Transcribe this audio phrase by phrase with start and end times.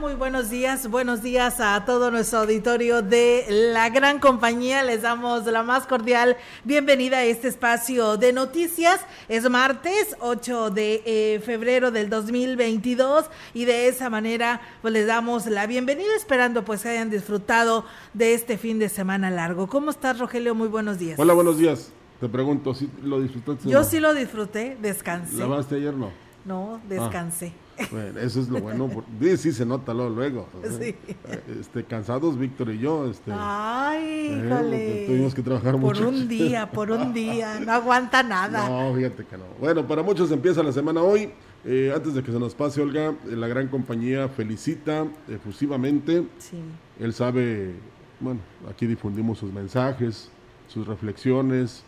[0.00, 4.84] Muy buenos días, buenos días a todo nuestro auditorio de la gran compañía.
[4.84, 9.00] Les damos la más cordial bienvenida a este espacio de noticias.
[9.28, 15.46] Es martes 8 de eh, febrero del 2022 y de esa manera pues les damos
[15.46, 19.66] la bienvenida esperando pues que hayan disfrutado de este fin de semana largo.
[19.66, 20.54] ¿Cómo estás Rogelio?
[20.54, 21.18] Muy buenos días.
[21.18, 21.92] Hola, buenos días.
[22.20, 23.68] Te pregunto, ¿si lo disfrutaste?
[23.68, 25.38] Yo sí lo disfruté, descansé.
[25.38, 26.10] ¿Lavaste ayer no?
[26.44, 27.52] No, descansé.
[27.90, 28.90] Bueno, eso es lo bueno.
[29.36, 30.48] Sí, se nota luego.
[30.78, 30.94] Sí.
[31.60, 33.08] Este, cansados, Víctor y yo.
[33.10, 35.04] Este, Ay, eh, híjole.
[35.06, 36.04] tuvimos que trabajar por mucho.
[36.04, 37.60] Por un día, por un día.
[37.68, 38.68] No aguanta nada.
[38.68, 39.44] No, fíjate que no.
[39.60, 41.30] Bueno, para muchos empieza la semana hoy.
[41.64, 46.24] Eh, antes de que se nos pase, Olga, eh, la gran compañía felicita efusivamente.
[46.38, 46.56] Sí.
[47.00, 47.74] Él sabe,
[48.20, 50.30] bueno, aquí difundimos sus mensajes,
[50.68, 51.84] sus reflexiones.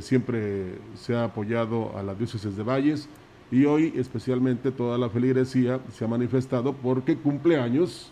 [0.00, 3.08] siempre se ha apoyado a la diócesis de Valles
[3.50, 8.10] y hoy especialmente toda la feligresía se ha manifestado porque cumple años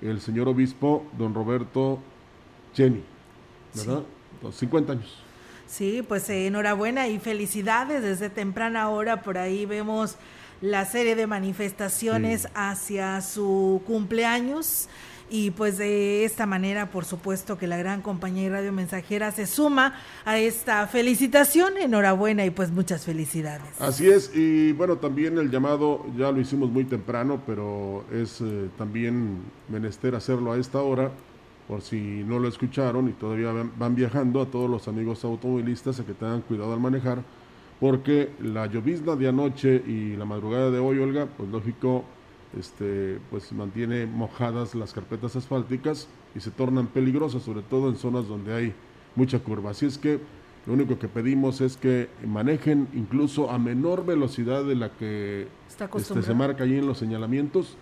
[0.00, 1.98] el señor obispo don Roberto
[2.74, 3.02] Cheni,
[3.74, 4.02] ¿verdad?
[4.50, 5.22] 50 años.
[5.66, 9.22] Sí, pues eh, enhorabuena y felicidades desde temprana hora.
[9.22, 10.16] Por ahí vemos
[10.60, 14.88] la serie de manifestaciones hacia su cumpleaños.
[15.30, 19.46] Y pues de esta manera, por supuesto, que la gran compañía y radio mensajera se
[19.46, 19.94] suma
[20.24, 21.76] a esta felicitación.
[21.78, 23.80] Enhorabuena y pues muchas felicidades.
[23.80, 28.68] Así es, y bueno, también el llamado ya lo hicimos muy temprano, pero es eh,
[28.76, 29.38] también
[29.68, 31.10] menester hacerlo a esta hora,
[31.68, 36.04] por si no lo escucharon y todavía van viajando, a todos los amigos automovilistas a
[36.04, 37.22] que tengan cuidado al manejar,
[37.80, 42.04] porque la llovizna de anoche y la madrugada de hoy, Olga, pues lógico,
[42.58, 48.28] este, pues mantiene mojadas las carpetas asfálticas y se tornan peligrosas, sobre todo en zonas
[48.28, 48.74] donde hay
[49.14, 49.70] mucha curva.
[49.70, 50.20] Así es que
[50.66, 55.48] lo único que pedimos es que manejen incluso a menor velocidad de la que
[55.96, 57.76] este, se marca allí en los señalamientos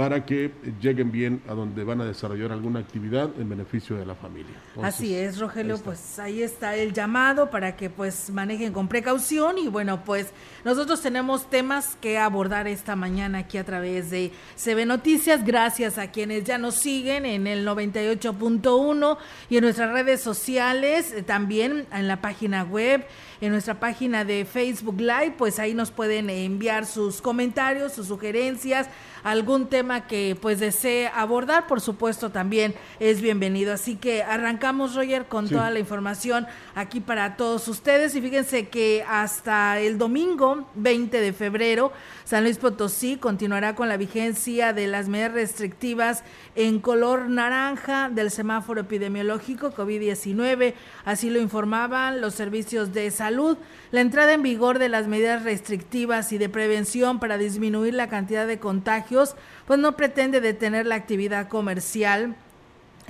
[0.00, 0.50] para que
[0.80, 4.54] lleguen bien a donde van a desarrollar alguna actividad en beneficio de la familia.
[4.80, 9.68] Así es, Rogelio, pues ahí está el llamado para que pues manejen con precaución y
[9.68, 10.28] bueno, pues
[10.64, 16.10] nosotros tenemos temas que abordar esta mañana aquí a través de CB Noticias, gracias a
[16.10, 19.18] quienes ya nos siguen en el 98.1
[19.50, 23.04] y en nuestras redes sociales, eh, también en la página web
[23.40, 28.88] en nuestra página de Facebook Live, pues ahí nos pueden enviar sus comentarios, sus sugerencias,
[29.22, 33.72] algún tema que pues desee abordar, por supuesto también es bienvenido.
[33.72, 38.14] Así que arrancamos, Roger, con toda la información aquí para todos ustedes.
[38.14, 41.92] Y fíjense que hasta el domingo 20 de febrero,
[42.30, 46.22] San Luis Potosí continuará con la vigencia de las medidas restrictivas
[46.54, 50.74] en color naranja del semáforo epidemiológico COVID-19.
[51.04, 53.58] Así lo informaban los servicios de salud.
[53.90, 58.46] La entrada en vigor de las medidas restrictivas y de prevención para disminuir la cantidad
[58.46, 59.34] de contagios,
[59.66, 62.36] pues no pretende detener la actividad comercial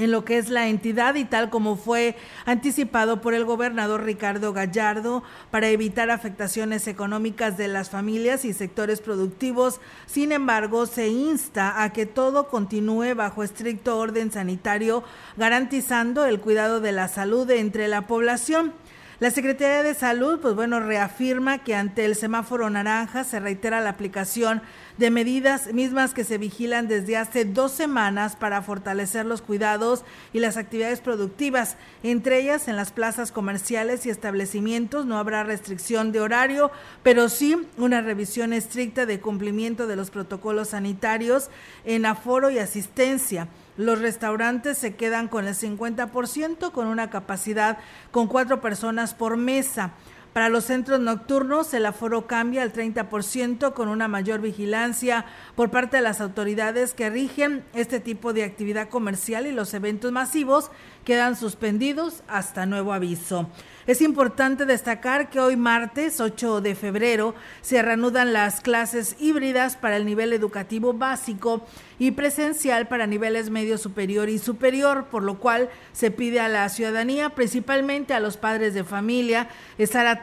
[0.00, 2.16] en lo que es la entidad y tal como fue
[2.46, 9.02] anticipado por el gobernador Ricardo Gallardo para evitar afectaciones económicas de las familias y sectores
[9.02, 9.78] productivos.
[10.06, 15.04] Sin embargo, se insta a que todo continúe bajo estricto orden sanitario,
[15.36, 18.72] garantizando el cuidado de la salud entre la población.
[19.20, 23.90] La Secretaría de Salud, pues bueno, reafirma que ante el semáforo naranja se reitera la
[23.90, 24.62] aplicación
[24.96, 30.40] de medidas mismas que se vigilan desde hace dos semanas para fortalecer los cuidados y
[30.40, 31.76] las actividades productivas.
[32.02, 36.70] Entre ellas, en las plazas comerciales y establecimientos no habrá restricción de horario,
[37.02, 41.50] pero sí una revisión estricta de cumplimiento de los protocolos sanitarios
[41.84, 43.48] en aforo y asistencia.
[43.80, 47.78] Los restaurantes se quedan con el 50% con una capacidad
[48.10, 49.92] con cuatro personas por mesa.
[50.32, 55.24] Para los centros nocturnos, el aforo cambia al 30% con una mayor vigilancia
[55.56, 60.12] por parte de las autoridades que rigen este tipo de actividad comercial y los eventos
[60.12, 60.70] masivos
[61.04, 63.48] quedan suspendidos hasta nuevo aviso.
[63.88, 69.96] Es importante destacar que hoy martes 8 de febrero se reanudan las clases híbridas para
[69.96, 71.66] el nivel educativo básico
[71.98, 76.68] y presencial para niveles medio superior y superior, por lo cual se pide a la
[76.68, 80.19] ciudadanía, principalmente a los padres de familia, estar atentos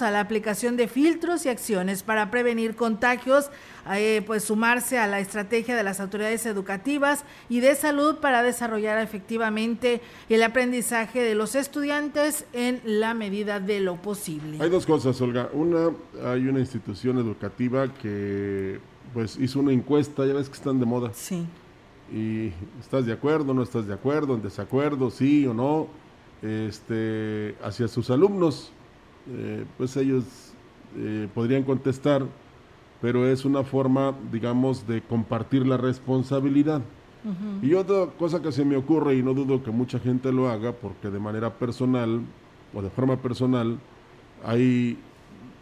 [0.00, 3.50] a la aplicación de filtros y acciones para prevenir contagios
[3.92, 8.98] eh, pues sumarse a la estrategia de las autoridades educativas y de salud para desarrollar
[8.98, 10.00] efectivamente
[10.30, 14.58] el aprendizaje de los estudiantes en la medida de lo posible.
[14.60, 15.50] Hay dos cosas, Olga.
[15.52, 15.90] Una,
[16.24, 18.80] hay una institución educativa que
[19.12, 21.10] pues hizo una encuesta, ya ves que están de moda.
[21.12, 21.46] Sí.
[22.10, 25.88] Y estás de acuerdo, no estás de acuerdo, en desacuerdo, sí o no,
[26.42, 28.72] este, hacia sus alumnos.
[29.30, 30.24] Eh, pues ellos
[30.96, 32.26] eh, podrían contestar
[33.04, 36.80] pero es una forma, digamos, de compartir la responsabilidad.
[37.60, 40.72] Y otra cosa que se me ocurre, y no dudo que mucha gente lo haga,
[40.72, 42.22] porque de manera personal
[42.72, 43.78] o de forma personal
[44.42, 44.96] hay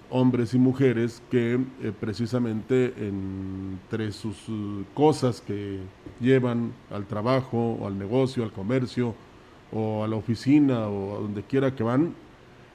[0.08, 5.80] hombres y mujeres que eh, precisamente entre sus uh, cosas que
[6.20, 9.16] llevan al trabajo, o al negocio, al comercio,
[9.72, 12.14] o a la oficina, o a donde quiera que van,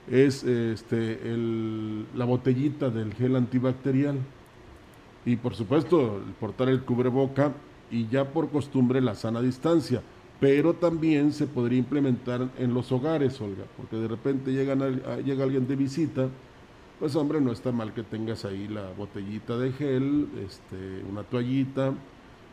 [0.10, 1.20] es este,
[2.16, 4.18] la botellita del gel antibacterial.
[5.26, 7.54] Y por supuesto el portar el cubreboca
[7.92, 10.02] y ya por costumbre la sana distancia,
[10.40, 14.80] pero también se podría implementar en los hogares, Olga, porque de repente llegan
[15.24, 16.30] llega alguien de visita,
[17.00, 21.94] pues hombre, no está mal que tengas ahí la botellita de gel, este, una toallita,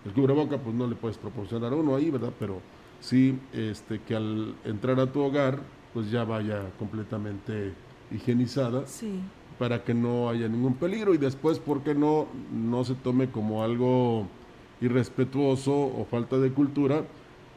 [0.05, 2.33] el cubreboca pues no le puedes proporcionar uno ahí, ¿verdad?
[2.39, 2.61] Pero
[3.01, 5.61] sí este, que al entrar a tu hogar
[5.95, 7.73] pues ya vaya completamente
[8.11, 8.87] higienizada.
[8.87, 9.21] Sí
[9.59, 13.63] para que no haya ningún peligro y después, ¿por qué no, no se tome como
[13.63, 14.27] algo
[14.81, 17.05] irrespetuoso o falta de cultura?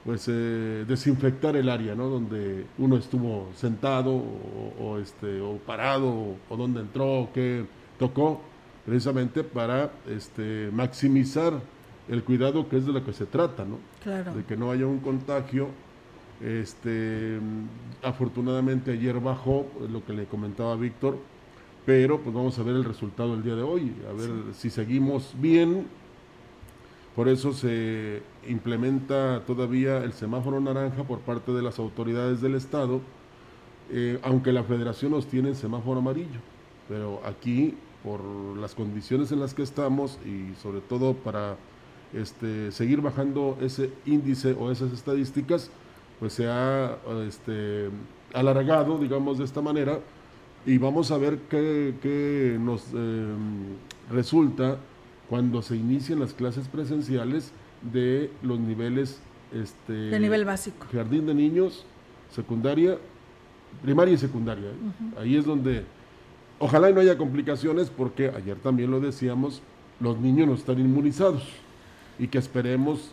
[0.06, 2.08] Pues eh, desinfectar el área, ¿no?
[2.08, 4.24] Donde uno estuvo sentado
[4.80, 7.66] o, este, o parado o, donde entró o qué
[8.00, 8.42] tocó,
[8.86, 11.54] precisamente para este, maximizar
[12.08, 13.80] el cuidado que es de lo que se trata, ¿no?
[14.02, 14.34] Claro.
[14.34, 15.68] De que no haya un contagio.
[16.42, 17.40] Este,
[18.04, 21.18] afortunadamente ayer bajó, lo que le comentaba Víctor,
[21.86, 25.34] pero pues vamos a ver el resultado el día de hoy, a ver si seguimos
[25.40, 25.88] bien.
[27.16, 33.02] Por eso se implementa todavía el semáforo naranja por parte de las autoridades del Estado,
[33.90, 36.40] eh, aunque la federación nos tiene el semáforo amarillo.
[36.88, 37.74] Pero aquí,
[38.04, 38.22] por
[38.58, 41.58] las condiciones en las que estamos y sobre todo para
[42.14, 45.72] este, seguir bajando ese índice o esas estadísticas,
[46.20, 46.98] pues se ha
[47.28, 47.90] este,
[48.34, 50.00] alargado, digamos de esta manera,
[50.66, 53.76] y vamos a ver qué, nos em,
[54.12, 54.78] resulta
[55.30, 59.20] cuando se inician las clases presenciales de los niveles
[59.54, 60.86] este, de nivel básico.
[60.92, 61.86] Jardín de niños,
[62.32, 62.98] secundaria,
[63.82, 64.72] primaria y secundaria.
[65.20, 65.86] Ahí es donde
[66.60, 69.62] ojalá no haya complicaciones porque ayer también lo decíamos,
[70.00, 71.44] los niños no están inmunizados
[72.20, 73.12] y que esperemos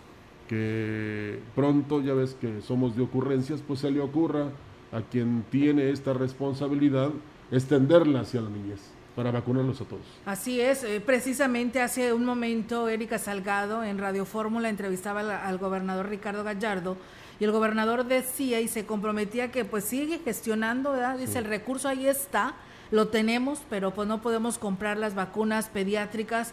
[0.49, 4.51] que pronto, ya ves que somos de ocurrencias, pues se le ocurra
[4.93, 7.11] a quien tiene esta responsabilidad
[7.51, 8.81] extenderla hacia la niñez
[9.17, 10.05] para vacunarlos a todos.
[10.27, 16.09] Así es, eh, precisamente hace un momento Erika Salgado en Radio Fórmula entrevistaba al, gobernador
[16.09, 16.97] Ricardo Gallardo
[17.39, 21.19] y el gobernador decía y se comprometía que pues sigue gestionando, ¿verdad?
[21.19, 22.55] Dice, el recurso ahí está,
[22.91, 26.53] lo tenemos, pero pues no podemos comprar las vacunas pediátricas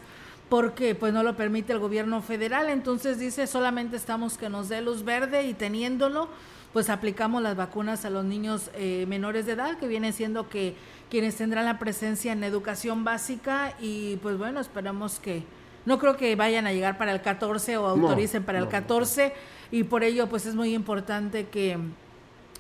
[0.52, 4.82] porque pues no lo permite el gobierno federal, entonces dice, solamente estamos que nos dé
[4.82, 6.28] luz verde y teniéndolo,
[6.74, 10.76] pues aplicamos las vacunas a los niños eh, menores de edad, que viene siendo que
[11.10, 15.46] quienes tendrán la presencia en educación básica y pues bueno, esperamos que
[15.86, 19.34] no creo que vayan a llegar para el 14 o autoricen para el 14
[19.72, 21.78] y por ello pues es muy importante que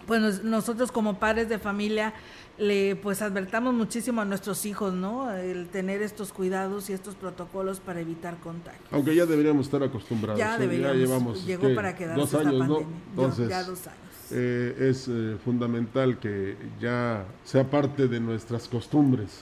[0.07, 2.13] pues nosotros como padres de familia
[2.61, 5.33] le pues advertamos muchísimo a nuestros hijos, ¿no?
[5.33, 8.87] El tener estos cuidados y estos protocolos para evitar contagios.
[8.91, 10.37] Aunque ya deberíamos estar acostumbrados.
[10.37, 10.59] Ya ¿eh?
[10.59, 10.97] deberíamos.
[10.97, 12.83] llevamos llegó para quedarse dos años, ¿no?
[13.09, 13.99] Entonces, ya dos años.
[14.29, 19.41] eh, es eh, fundamental que ya sea parte de nuestras costumbres.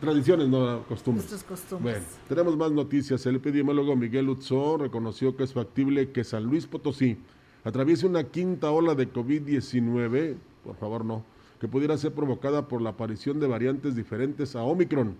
[0.00, 1.30] Tradiciones, no costumbres.
[1.30, 1.94] Nuestras costumbres.
[1.94, 3.24] Bueno, tenemos más noticias.
[3.24, 7.16] El epidemiólogo Miguel Utzó reconoció que es factible que San Luis Potosí
[7.64, 11.24] atraviese una quinta ola de COVID-19, por favor no,
[11.60, 15.16] que pudiera ser provocada por la aparición de variantes diferentes a Omicron.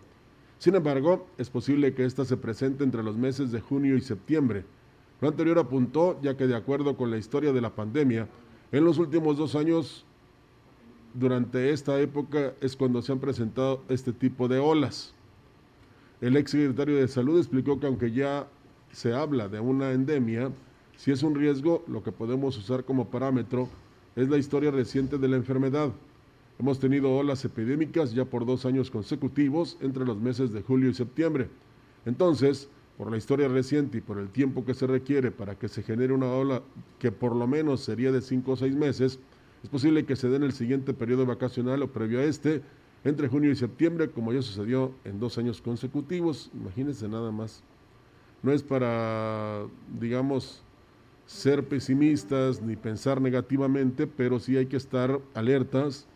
[0.58, 4.64] Sin embargo, es posible que ésta se presente entre los meses de junio y septiembre.
[5.20, 8.28] Lo anterior apuntó, ya que de acuerdo con la historia de la pandemia,
[8.72, 10.04] en los últimos dos años,
[11.14, 15.14] durante esta época, es cuando se han presentado este tipo de olas.
[16.20, 18.48] El ex secretario de Salud explicó que aunque ya
[18.90, 20.50] se habla de una endemia,
[20.96, 23.68] si es un riesgo, lo que podemos usar como parámetro
[24.16, 25.90] es la historia reciente de la enfermedad.
[26.58, 30.94] Hemos tenido olas epidémicas ya por dos años consecutivos entre los meses de julio y
[30.94, 31.48] septiembre.
[32.06, 35.82] Entonces, por la historia reciente y por el tiempo que se requiere para que se
[35.82, 36.62] genere una ola
[37.00, 39.18] que por lo menos sería de cinco o seis meses,
[39.64, 42.62] es posible que se dé en el siguiente periodo vacacional o previo a este,
[43.02, 46.50] entre junio y septiembre, como ya sucedió en dos años consecutivos.
[46.54, 47.64] Imagínense nada más.
[48.42, 49.66] No es para,
[49.98, 50.62] digamos,
[51.26, 56.06] ser pesimistas ni pensar negativamente, pero sí hay que estar alertas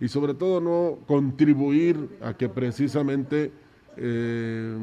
[0.00, 3.52] y sobre todo no contribuir a que precisamente
[3.96, 4.76] eh,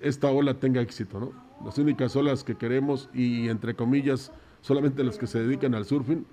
[0.00, 1.32] esta ola tenga éxito, ¿no?
[1.64, 6.26] Las únicas olas que queremos y entre comillas solamente las que se dedican al surfing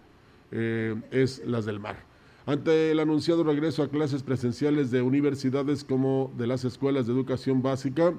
[0.51, 1.97] eh, es las del mar.
[2.45, 7.61] Ante el anunciado regreso a clases presenciales de universidades como de las escuelas de educación
[7.61, 8.13] básica,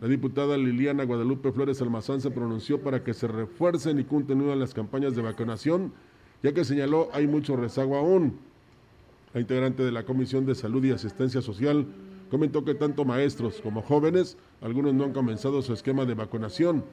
[0.00, 4.74] la diputada Liliana Guadalupe Flores Almazán se pronunció para que se refuercen y continúen las
[4.74, 5.92] campañas de vacunación,
[6.42, 8.38] ya que señaló hay mucho rezago aún.
[9.32, 11.86] La integrante de la Comisión de Salud y Asistencia Social
[12.30, 16.84] comentó que tanto maestros como jóvenes, algunos no han comenzado su esquema de vacunación,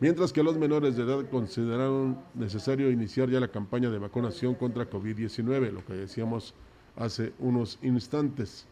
[0.00, 4.88] mientras que los menores de edad consideraron necesario iniciar ya la campaña de vacunación contra
[4.88, 6.54] COVID-19, lo que decíamos
[6.96, 8.66] hace unos instantes.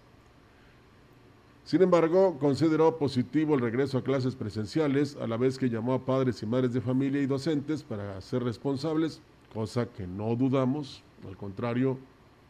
[1.64, 6.04] Sin embargo, consideró positivo el regreso a clases presenciales, a la vez que llamó a
[6.04, 9.20] padres y madres de familia y docentes para ser responsables,
[9.52, 11.98] cosa que no dudamos, al contrario,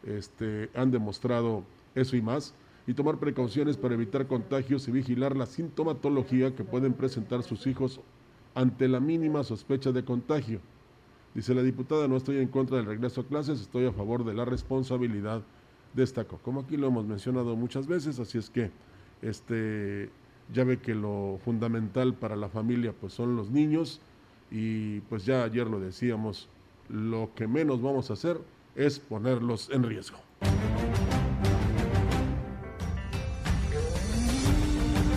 [0.04, 1.64] este, han demostrado
[1.94, 2.54] eso y más,
[2.86, 8.00] y tomar precauciones para evitar contagios y vigilar la sintomatología que pueden presentar sus hijos
[8.54, 10.60] ante la mínima sospecha de contagio.
[11.34, 14.34] Dice la diputada, no estoy en contra del regreso a clases, estoy a favor de
[14.34, 15.42] la responsabilidad,
[15.94, 16.38] destacó.
[16.38, 18.70] Como aquí lo hemos mencionado muchas veces, así es que
[19.22, 20.10] este,
[20.52, 24.00] ya ve que lo fundamental para la familia pues son los niños
[24.50, 26.48] y pues ya ayer lo decíamos,
[26.88, 28.40] lo que menos vamos a hacer
[28.74, 30.18] es ponerlos en riesgo.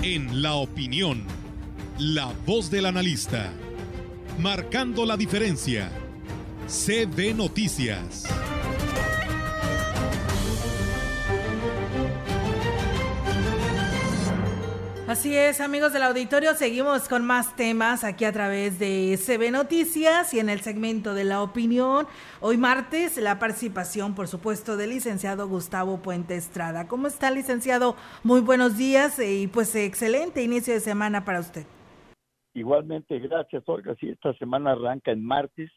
[0.02, 1.24] En la opinión,
[1.98, 3.52] la voz del analista,
[4.40, 5.90] marcando la diferencia.
[6.68, 8.26] CB Noticias.
[15.14, 20.34] Así es, amigos del auditorio, seguimos con más temas aquí a través de CB Noticias
[20.34, 22.08] y en el segmento de la opinión.
[22.42, 26.88] Hoy martes, la participación, por supuesto, del licenciado Gustavo Puente Estrada.
[26.88, 27.96] ¿Cómo está, licenciado?
[28.24, 31.68] Muy buenos días y pues excelente inicio de semana para usted.
[32.56, 33.94] Igualmente, gracias, Olga.
[34.00, 35.70] Sí, esta semana arranca en martes,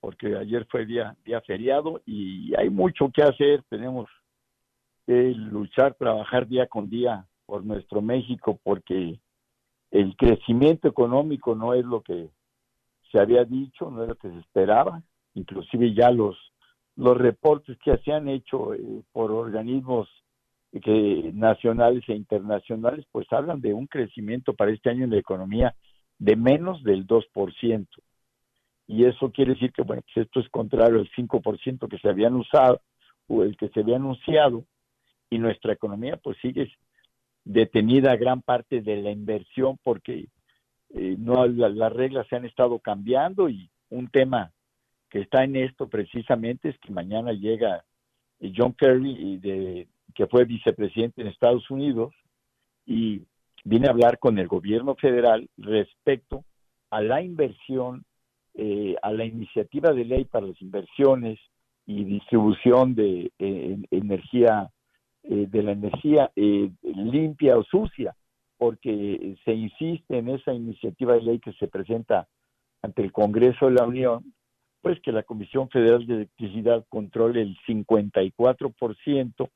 [0.00, 3.62] porque ayer fue día, día feriado y hay mucho que hacer.
[3.68, 4.10] Tenemos
[5.06, 9.18] que luchar, trabajar día con día por nuestro México porque
[9.90, 12.28] el crecimiento económico no es lo que
[13.10, 15.02] se había dicho, no es lo que se esperaba,
[15.34, 16.36] inclusive ya los
[16.94, 20.08] los reportes que se han hecho eh, por organismos
[20.70, 25.74] que nacionales e internacionales pues hablan de un crecimiento para este año en la economía
[26.18, 27.86] de menos del 2%.
[28.86, 32.34] Y eso quiere decir que bueno, pues esto es contrario al 5% que se habían
[32.34, 32.80] usado
[33.26, 34.64] o el que se había anunciado
[35.30, 36.70] y nuestra economía pues sigue
[37.44, 40.28] detenida gran parte de la inversión porque
[40.92, 44.52] eh, no las reglas se han estado cambiando y un tema
[45.08, 47.84] que está en esto precisamente es que mañana llega
[48.40, 52.12] eh, John Kerry de, que fue vicepresidente en Estados Unidos
[52.86, 53.22] y
[53.64, 56.44] viene a hablar con el gobierno federal respecto
[56.90, 58.04] a la inversión,
[58.54, 61.38] eh, a la iniciativa de ley para las inversiones
[61.86, 64.70] y distribución de energía
[65.22, 68.14] eh, de la energía eh, limpia o sucia,
[68.56, 72.28] porque se insiste en esa iniciativa de ley que se presenta
[72.82, 74.34] ante el Congreso de la Unión,
[74.80, 79.50] pues que la Comisión Federal de Electricidad controle el 54%,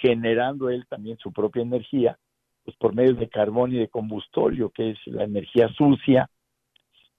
[0.00, 2.18] generando él también su propia energía,
[2.64, 6.30] pues por medio de carbón y de combustorio, que es la energía sucia,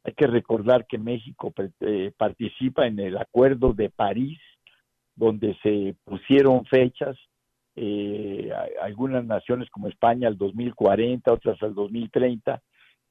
[0.03, 4.39] Hay que recordar que México eh, participa en el Acuerdo de París,
[5.15, 7.17] donde se pusieron fechas,
[7.81, 12.61] eh, algunas naciones como España al 2040, otras al 2030,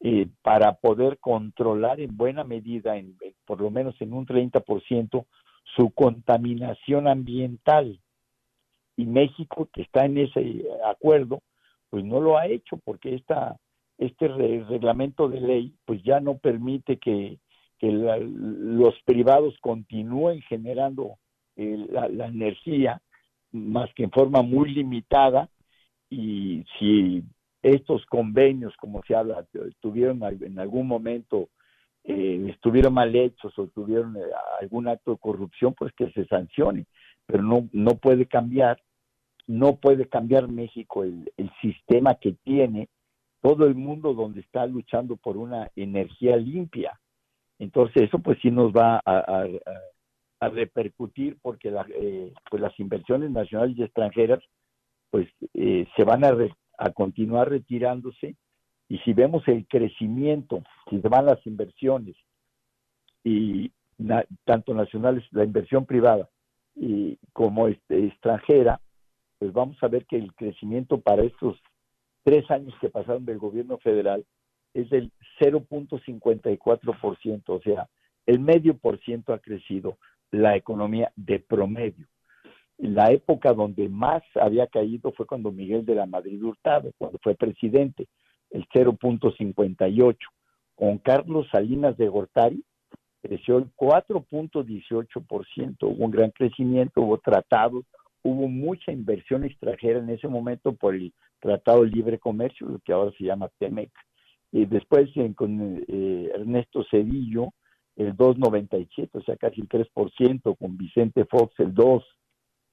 [0.01, 5.25] eh, para poder controlar en buena medida, en, por lo menos en un 30%,
[5.75, 7.99] su contaminación ambiental.
[8.95, 11.41] Y México, que está en ese acuerdo,
[11.89, 13.57] pues no lo ha hecho porque esta,
[13.97, 17.39] este reglamento de ley pues ya no permite que,
[17.81, 21.17] los privados continúen generando
[21.55, 23.01] eh, la energía
[23.53, 25.49] más que en forma muy limitada
[26.11, 27.23] y si
[27.63, 29.47] estos convenios, como se habla,
[29.81, 31.49] tuvieron en algún momento,
[32.05, 34.21] eh, estuvieron mal hechos o tuvieron eh,
[34.61, 36.87] algún acto de corrupción, pues que se sancione,
[37.27, 38.81] pero no, no puede cambiar,
[39.47, 42.89] no puede cambiar México el, el sistema que tiene
[43.41, 46.99] todo el mundo donde está luchando por una energía limpia.
[47.59, 49.47] Entonces eso pues sí nos va a, a,
[50.41, 54.41] repercutir porque la, eh, pues las inversiones nacionales y extranjeras
[55.11, 56.33] pues se van a,
[56.79, 58.37] a continuar retirándose.
[58.89, 62.17] Y si vemos el crecimiento, si se van las inversiones
[63.25, 63.73] y
[64.45, 66.29] tanto nacionales, la inversión privada
[66.75, 68.81] y como este, extranjera,
[69.39, 71.59] pues vamos a ver que el crecimiento para estos
[72.23, 74.25] tres años que pasaron del gobierno federal
[74.75, 77.89] es del 0.54%, o sea,
[78.27, 79.99] el medio por ciento ha crecido
[80.31, 82.07] la economía de promedio
[82.79, 87.35] la época donde más había caído fue cuando Miguel de la Madrid Hurtado, cuando fue
[87.35, 88.07] presidente,
[88.51, 90.17] el 0.58.
[90.77, 92.63] Con Carlos Salinas de Gortari
[93.21, 97.85] creció el 4.18%, hubo un gran crecimiento, hubo tratados,
[98.23, 103.11] hubo mucha inversión extranjera en ese momento por el Tratado Libre Comercio, lo que ahora
[103.19, 103.91] se llama TEMEC.
[104.53, 107.53] Y después con eh, Ernesto Cedillo,
[107.99, 112.05] el 2.97, o sea, casi el 3%, con Vicente Fox el 2%,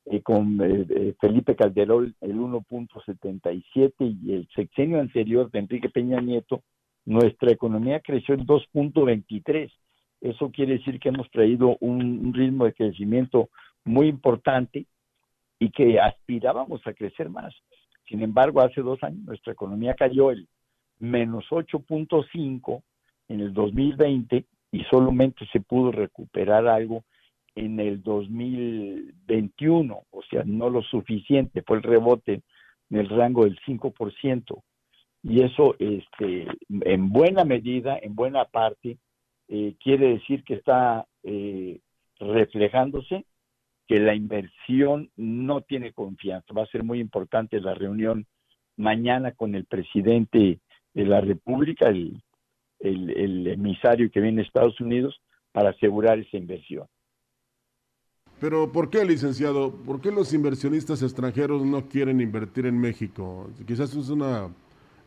[0.06, 6.22] eh, con eh, eh, Felipe Calderón el 1.77 y el sexenio anterior de Enrique Peña
[6.22, 6.62] Nieto,
[7.06, 9.72] nuestra economía creció en 2.23.
[10.22, 13.50] Eso quiere decir que hemos traído un, ritmo de crecimiento
[13.84, 14.86] muy importante
[15.58, 17.52] y que aspirábamos a crecer más.
[18.08, 20.48] Sin embargo, hace dos años nuestra economía cayó el
[21.00, 22.84] menos 8.5
[23.30, 27.06] en el 2020 y solamente se pudo recuperar algo
[27.56, 32.42] en el 2021, o sea, no lo suficiente, fue el rebote
[32.90, 34.64] en el rango del 5%.
[35.24, 38.98] Y eso, este, en buena medida, en buena parte,
[39.48, 41.80] eh, quiere decir que está eh,
[42.20, 43.26] reflejándose
[43.88, 46.54] que la inversión no tiene confianza.
[46.54, 48.26] Va a ser muy importante la reunión
[48.76, 50.60] mañana con el presidente
[50.94, 52.22] de la República, el,
[52.86, 55.20] el emisario que viene de Estados Unidos,
[55.52, 56.86] para asegurar esa inversión.
[58.42, 59.72] Pero ¿por qué, licenciado?
[59.72, 63.50] ¿Por qué los inversionistas extranjeros no quieren invertir en México?
[63.66, 64.50] Quizás es una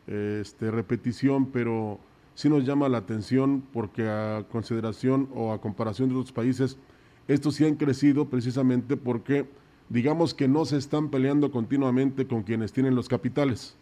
[0.07, 1.99] este, repetición, pero
[2.33, 6.79] sí nos llama la atención porque a consideración o a comparación de otros países,
[7.27, 9.45] estos sí han crecido precisamente porque
[9.89, 13.77] digamos que no se están peleando continuamente con quienes tienen los capitales.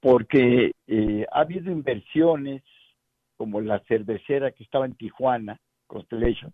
[0.00, 2.62] Porque eh, ha habido inversiones
[3.36, 6.52] como la cervecera que estaba en Tijuana, Constellation,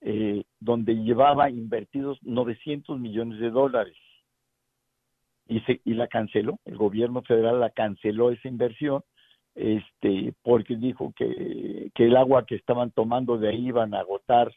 [0.00, 3.96] eh, donde llevaba invertidos 900 millones de dólares.
[5.46, 9.02] Y, se, y la canceló, el gobierno federal la canceló esa inversión
[9.54, 14.52] este porque dijo que, que el agua que estaban tomando de ahí iban a agotar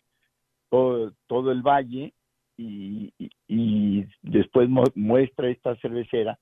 [0.70, 2.14] todo, todo el valle
[2.58, 3.14] y,
[3.48, 6.40] y, después muestra esta cervecera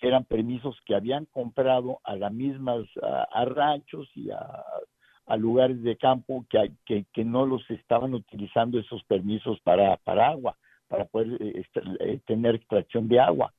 [0.00, 5.96] que eran permisos que habían comprado a las mismas a ranchos y a lugares de
[5.96, 10.56] campo que, que, que, no los estaban utilizando esos permisos para, para agua,
[10.88, 11.64] para poder eh,
[12.00, 13.54] eh, tener extracción de agua.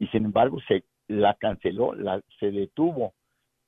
[0.00, 3.14] Y sin embargo se la canceló, la, se detuvo.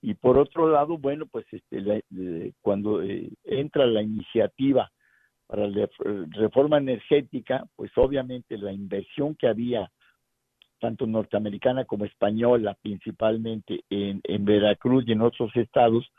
[0.02, 4.90] Y por otro lado, bueno, pues este, cuando eh, entra la iniciativa
[5.46, 5.88] para la
[6.30, 9.88] reforma energética, pues obviamente la inversión que había
[10.78, 16.10] tanto norteamericana como española, principalmente en, Veracruz y en otros estados,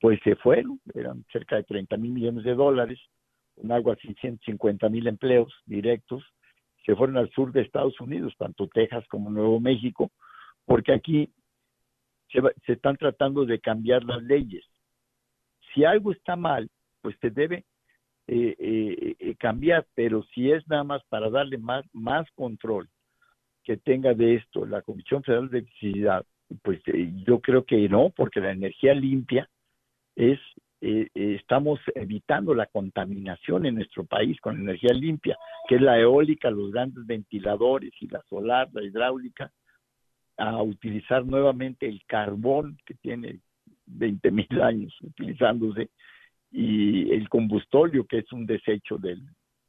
[0.00, 2.98] pues se fueron, eran cerca de 30 mil millones de dólares,
[3.54, 6.24] con algo así 150 mil empleos directos,
[6.84, 10.10] se fueron al sur de Estados Unidos, tanto Texas como Nuevo México,
[10.64, 11.30] porque aquí
[12.28, 12.40] se,
[12.72, 14.64] están tratando de cambiar las leyes.
[15.74, 16.68] Si algo está mal,
[17.02, 17.64] pues se debe
[18.26, 22.88] eh, eh, eh, cambiar, pero si es nada más para darle más, más control
[23.70, 26.26] que tenga de esto la Comisión Federal de Electricidad,
[26.62, 26.80] pues
[27.24, 29.48] yo creo que no, porque la energía limpia
[30.16, 30.40] es
[30.80, 36.00] eh, eh, estamos evitando la contaminación en nuestro país con energía limpia, que es la
[36.00, 39.52] eólica, los grandes ventiladores y la solar, la hidráulica,
[40.36, 43.38] a utilizar nuevamente el carbón que tiene
[43.86, 45.90] 20 mil años utilizándose
[46.50, 49.22] y el combustóleo que es un desecho del,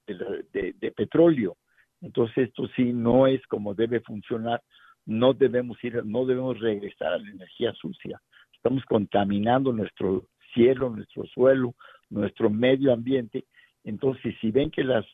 [0.07, 1.55] de, petróleo.
[2.01, 4.61] Entonces esto sí no es como debe funcionar.
[5.05, 8.21] No debemos ir, no debemos regresar a la energía sucia.
[8.53, 11.73] Estamos contaminando nuestro cielo, nuestro suelo,
[12.09, 13.45] nuestro medio ambiente.
[13.83, 15.05] Entonces, si ven que las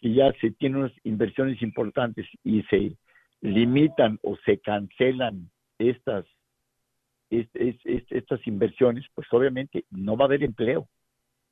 [0.00, 2.96] que ya se tienen unas inversiones importantes y se
[3.40, 6.26] limitan o se cancelan estas
[7.30, 10.86] estas inversiones, pues obviamente no va a haber empleo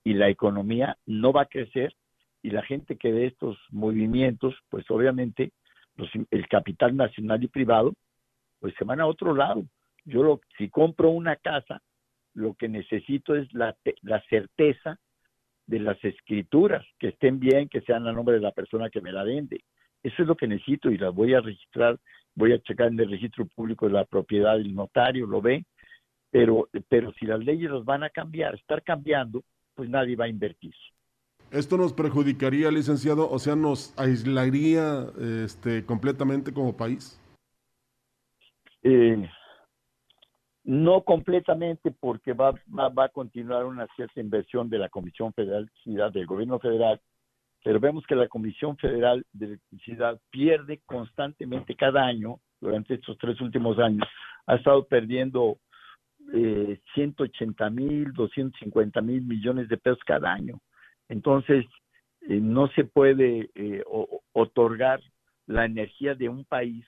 [0.04, 1.94] y la economía no va a crecer
[2.42, 5.52] y la gente que ve estos movimientos, pues obviamente
[6.30, 7.94] el capital nacional y privado,
[8.58, 9.64] pues se van a otro lado.
[10.04, 11.82] Yo lo, si compro una casa,
[12.34, 14.98] lo que necesito es la, la certeza
[15.66, 19.12] de las escrituras, que estén bien, que sean a nombre de la persona que me
[19.12, 19.62] la vende.
[20.02, 21.98] Eso es lo que necesito y la voy a registrar,
[22.34, 25.64] voy a checar en el registro público de la propiedad del notario, lo ve,
[26.30, 29.42] pero, pero si las leyes los van a cambiar, estar cambiando,
[29.74, 30.74] pues nadie va a invertir.
[31.50, 33.28] ¿Esto nos perjudicaría, licenciado?
[33.28, 35.06] O sea, ¿nos aislaría
[35.44, 37.20] este, completamente como país?
[38.82, 39.28] Eh,
[40.62, 45.70] no completamente porque va, va, a continuar una cierta inversión de la Comisión Federal de
[45.72, 47.00] Electricidad, del Gobierno Federal,
[47.64, 53.40] pero vemos que la Comisión Federal de Electricidad pierde constantemente cada año, durante estos tres
[53.40, 54.06] últimos años,
[54.46, 55.58] ha estado perdiendo
[56.32, 60.60] eh, 180 mil, 250 mil millones de pesos cada año.
[61.10, 61.66] Entonces,
[62.22, 63.82] eh, no se puede eh,
[64.32, 65.00] otorgar
[65.46, 66.86] la energía de un país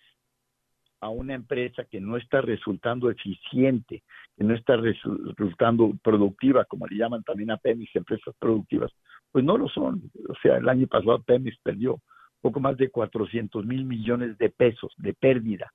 [1.00, 4.04] a una empresa que no está resultando eficiente,
[4.36, 8.92] que no está resultando productiva, como le llaman también a Pemex, empresas productivas,
[9.32, 10.00] pues no lo son.
[10.28, 12.00] O sea, el año pasado Pemex perdió
[12.40, 15.72] poco más de 400 mil millones de pesos de pérdida.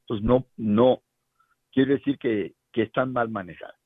[0.00, 1.02] Entonces, no, no,
[1.70, 3.83] quiere decir que, que están mal manejadas.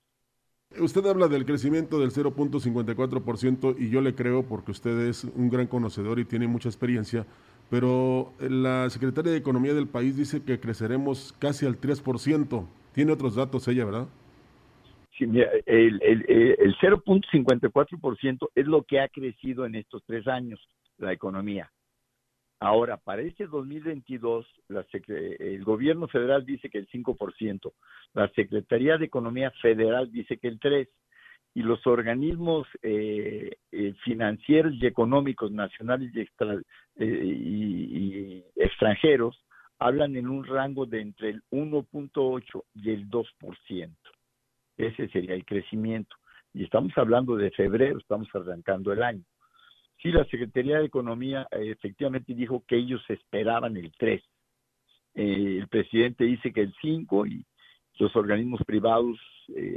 [0.77, 5.67] Usted habla del crecimiento del 0.54% y yo le creo porque usted es un gran
[5.67, 7.27] conocedor y tiene mucha experiencia,
[7.71, 12.67] pero la secretaria de Economía del país dice que creceremos casi al 3%.
[12.93, 14.09] Tiene otros datos ella, ¿verdad?
[15.17, 20.61] Sí, mira, el, el, el 0.54% es lo que ha crecido en estos tres años
[20.99, 21.71] la economía.
[22.61, 27.73] Ahora, para este 2022, la el gobierno federal dice que el 5%,
[28.15, 30.89] la Secretaría de Economía Federal dice que el 3%,
[31.55, 36.27] y los organismos eh, eh, financieros y económicos nacionales y, eh,
[36.97, 39.45] y, extranjeros
[39.79, 43.97] hablan en un rango de entre el 1.8 y el 2%.
[44.77, 46.15] Ese sería el crecimiento.
[46.55, 49.25] Y estamos hablando de febrero, estamos arrancando el año.
[50.01, 54.23] Sí, la Secretaría de Economía efectivamente dijo que ellos esperaban el 3.
[55.15, 57.45] el presidente dice que el 5 y
[57.99, 59.19] los organismos privados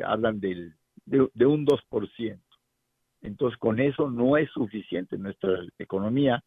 [0.05, 2.39] hablan del de, un 2%.
[3.21, 5.17] Entonces, con eso no es suficiente.
[5.17, 6.43] Nuestra economía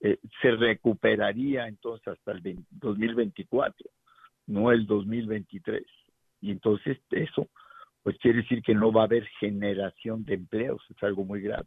[0.00, 3.88] eh, se recuperaría entonces hasta el 2024,
[4.46, 5.84] no el 2023.
[6.40, 7.48] Y entonces eso,
[8.02, 11.66] pues quiere decir que no va a haber generación de empleos, es algo muy grave.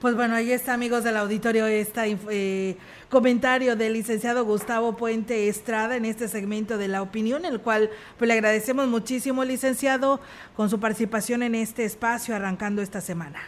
[0.00, 2.76] Pues bueno, ahí está, amigos del auditorio, este eh,
[3.10, 8.28] comentario del licenciado Gustavo Puente Estrada en este segmento de la opinión, el cual pues,
[8.28, 10.20] le agradecemos muchísimo, licenciado,
[10.54, 13.40] con su participación en este espacio arrancando esta semana.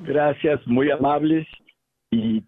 [0.00, 1.46] Gracias, muy amables,
[2.10, 2.42] y,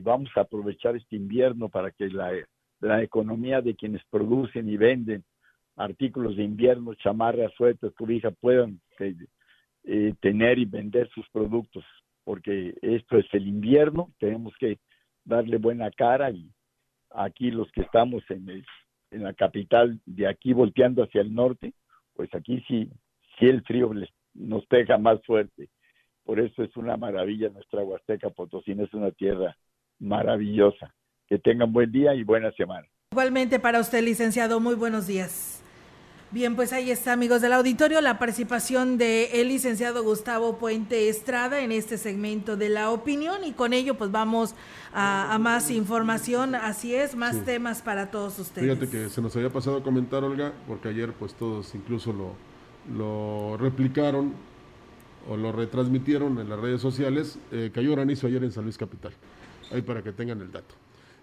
[0.00, 5.24] vamos a aprovechar este invierno para que la, economía de quienes producen y venden
[5.76, 11.82] artículos de invierno, chamarras, suéteres, cobijas, puedan eh, tener y vender sus productos
[12.24, 14.78] porque esto es el invierno, tenemos que
[15.24, 16.50] darle buena cara y
[17.10, 18.64] aquí los que estamos en,
[19.10, 21.74] en la capital, de aquí volteando hacia el norte,
[22.14, 22.90] pues aquí sí,
[23.38, 23.90] sí el frío
[24.34, 25.68] nos pega más fuerte.
[26.24, 29.56] Por eso es una maravilla nuestra Huasteca Potosina, es una tierra
[29.98, 30.94] maravillosa.
[31.26, 32.86] Que tengan buen día y buena semana.
[33.12, 35.61] Igualmente para usted, licenciado, muy buenos días.
[36.32, 41.60] Bien, pues ahí está, amigos del auditorio, la participación del el licenciado Gustavo Puente Estrada
[41.60, 44.54] en este segmento de la opinión y con ello pues vamos
[44.94, 48.78] a, más información, así es, más temas para todos ustedes.
[48.78, 52.32] Fíjate que se nos había pasado a comentar, Olga, porque ayer pues todos incluso lo,
[52.96, 54.32] lo replicaron
[55.28, 59.12] o lo retransmitieron en las redes sociales, eh, cayó granizo ayer en San Luis Capital,
[59.70, 60.74] ahí para que tengan el dato.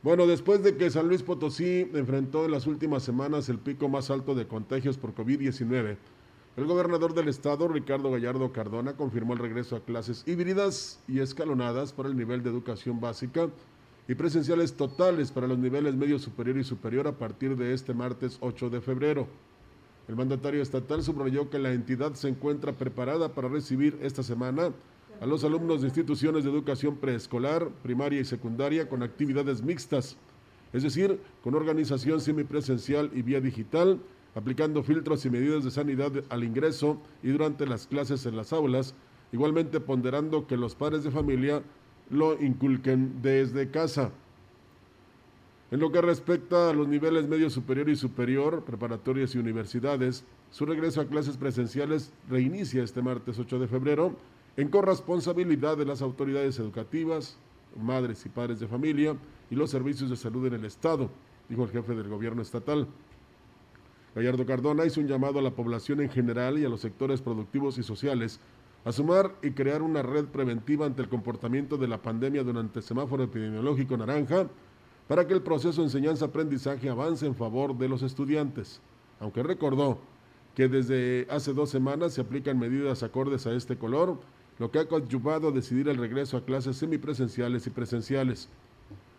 [0.02, 4.10] Bueno, después de que San Luis Potosí enfrentó en las últimas semanas el pico más
[4.10, 5.98] alto de contagios por COVID-19,
[6.56, 11.92] El gobernador del estado, Ricardo Gallardo Cardona, confirmó el regreso a clases híbridas y escalonadas
[11.92, 13.50] para el nivel de educación básica
[14.08, 18.38] y presenciales totales para los niveles medio superior y superior a partir de este martes
[18.40, 19.28] 8 de febrero.
[20.08, 24.72] El mandatario estatal subrayó que la entidad se encuentra preparada para recibir esta semana
[25.22, 30.18] a los alumnos de instituciones de educación preescolar, primaria y secundaria con actividades mixtas,
[30.72, 34.00] es decir, con organización semipresencial y vía digital,
[34.36, 38.94] aplicando filtros y medidas de sanidad al ingreso y durante las clases en las aulas,
[39.32, 41.64] igualmente ponderando que los padres de familia
[42.10, 44.12] lo inculquen desde casa.
[45.72, 50.66] En lo que respecta a los niveles medio superior y superior, preparatorias y universidades, su
[50.66, 54.16] regreso a clases presenciales reinicia este martes 8 de febrero
[54.58, 57.38] en corresponsabilidad de las autoridades educativas,
[57.76, 59.16] madres y padres de familia
[59.50, 61.10] y los servicios de salud en el Estado,
[61.48, 62.88] dijo el jefe del gobierno estatal.
[64.16, 67.78] Gallardo Cardona hizo un llamado a la población en general y a los sectores productivos
[67.78, 68.40] y sociales
[68.86, 72.86] a sumar y crear una red preventiva ante el comportamiento de la pandemia durante el
[72.86, 74.48] semáforo epidemiológico naranja
[75.08, 78.80] para que el proceso de enseñanza-aprendizaje avance en favor de los estudiantes,
[79.20, 80.00] aunque recordó
[80.56, 84.20] que desde hace dos semanas se aplican medidas acordes a este color,
[84.60, 88.50] lo que ha coadyuvado a decidir el regreso a clases semipresenciales y presenciales.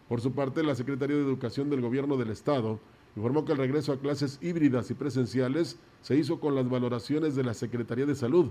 [0.09, 2.79] Por su parte, la Secretaría de Educación del Gobierno del Estado
[3.16, 7.42] informó que el regreso a clases híbridas y presenciales se hizo con las valoraciones de
[7.42, 8.50] la Secretaría de Salud,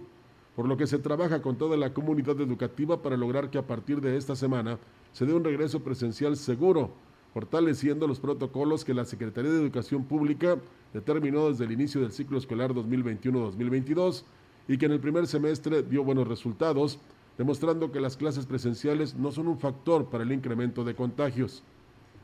[0.56, 4.02] por lo que se trabaja con toda la comunidad educativa para lograr que a partir
[4.02, 4.80] de esta semana
[5.14, 6.92] se dé un regreso presencial seguro,
[7.34, 10.58] fortaleciendo los protocolos que la Secretaría de Educación Pública
[10.92, 14.24] determinó desde el inicio del ciclo escolar 2021-2022
[14.70, 17.00] y que en el primer semestre dio buenos resultados,
[17.40, 21.64] demostrando que las clases presenciales no son un factor para el incremento de contagios.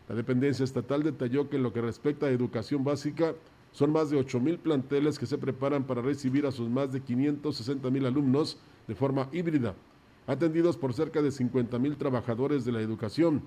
[0.08, 3.34] La dependencia estatal detalló que en lo que respecta a educación básica,
[3.72, 7.02] son más de 8 mil planteles que se preparan para recibir a sus más de
[7.02, 9.74] 560 mil alumnos de forma híbrida,
[10.28, 13.42] atendidos por cerca de 50 mil trabajadores de la educación.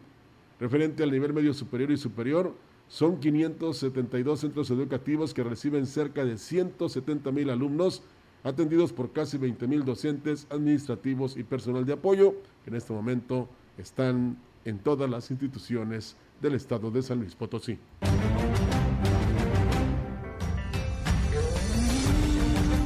[0.59, 2.53] Referente al nivel medio superior y superior,
[2.89, 8.03] son 572 centros educativos que reciben cerca de 170 mil alumnos,
[8.45, 13.49] atendidos por casi 20 mil docentes, administrativos y personal de apoyo, que en este momento
[13.77, 17.79] están en todas las instituciones del estado de San Luis Potosí.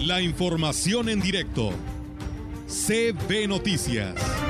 [0.06, 1.70] La información en directo.
[2.66, 4.41] CB Noticias.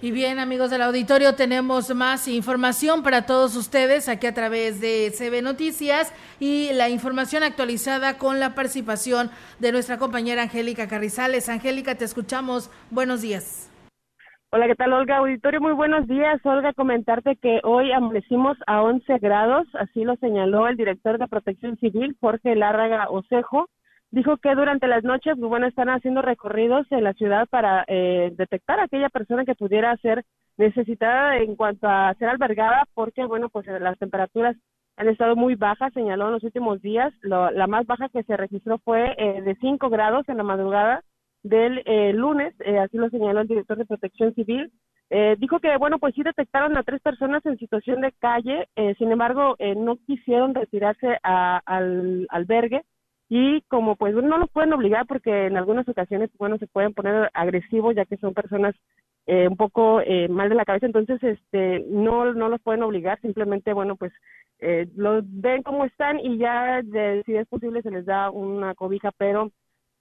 [0.00, 5.10] Y bien, amigos del auditorio, tenemos más información para todos ustedes aquí a través de
[5.10, 11.48] CB Noticias y la información actualizada con la participación de nuestra compañera Angélica Carrizales.
[11.48, 12.70] Angélica, te escuchamos.
[12.92, 13.72] Buenos días.
[14.50, 15.16] Hola, ¿qué tal, Olga?
[15.16, 16.40] Auditorio, muy buenos días.
[16.44, 21.76] Olga, comentarte que hoy amanecimos a 11 grados, así lo señaló el director de Protección
[21.78, 23.68] Civil, Jorge Lárraga Osejo.
[24.10, 28.32] Dijo que durante las noches, pues, bueno, están haciendo recorridos en la ciudad para eh,
[28.36, 30.24] detectar a aquella persona que pudiera ser
[30.56, 34.56] necesitada en cuanto a ser albergada, porque, bueno, pues las temperaturas
[34.96, 37.12] han estado muy bajas, señaló en los últimos días.
[37.22, 41.04] la más baja que se registró fue eh, de 5 grados en la madrugada
[41.42, 44.72] del eh, lunes, eh, así lo señaló el director de Protección Civil,
[45.10, 48.68] eh, dijo que, bueno, pues sí detectaron a tres personas en situación de calle,
[48.98, 52.82] sin embargo, no quisieron retirarse al albergue
[53.28, 57.30] y como pues no los pueden obligar porque en algunas ocasiones, bueno, se pueden poner
[57.34, 58.74] agresivos ya que son personas
[59.26, 63.94] un poco mal de la cabeza, entonces, este, no, no los pueden obligar, simplemente, bueno,
[63.96, 64.10] pues
[64.96, 66.80] los ven como están y ya,
[67.26, 69.50] si es posible, se les da una cobija, pero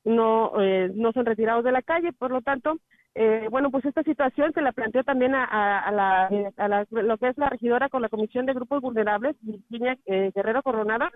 [0.08, 2.14] no, eh, no son retirados de la calle.
[2.14, 2.78] Por lo tanto,
[3.16, 5.44] eh, bueno, pues esta situación se la planteó también a,
[5.80, 9.36] a, la, a la, lo que es la regidora con la Comisión de Grupos Vulnerables,
[9.42, 11.12] Virginia eh, Guerrero Coronada,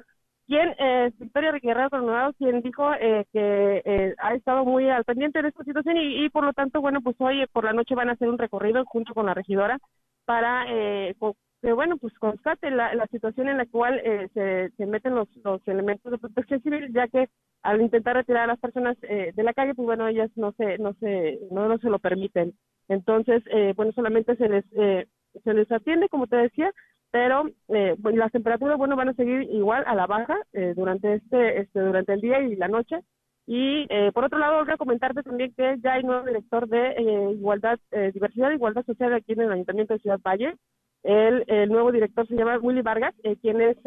[0.52, 5.42] quien, eh, Victoria Guerrero Coronado, quien dijo eh, que eh, ha estado muy al pendiente
[5.42, 8.10] de esta situación y, y, por lo tanto, bueno, pues hoy por la noche van
[8.10, 9.80] a hacer un recorrido junto con la regidora
[10.26, 11.16] para eh,
[11.62, 15.66] que bueno, pues constate la, situación en la cual eh, se, se, meten los, los
[15.70, 17.30] elementos de protección civil, ya que
[17.62, 20.78] al intentar retirar a las personas eh, de la calle, pues bueno, ellas no se,
[20.80, 22.54] no se, no, no se lo permiten.
[22.90, 23.42] Entonces,
[23.78, 26.74] bueno, solamente se les, se les atiende, como te decía,
[27.12, 31.15] pero eh, pues las temperaturas, bueno, van a seguir igual a la baja eh, durante
[31.15, 33.02] este, este, durante el día y la noche.
[33.45, 36.89] Y eh, por otro lado, voy a comentarte también que ya hay nuevo director de
[36.91, 40.56] eh, igualdad, eh, diversidad e igualdad social aquí en el Ayuntamiento de Ciudad Valle.
[41.04, 43.78] El, el nuevo director se llama Willy Vargas, eh, quien es,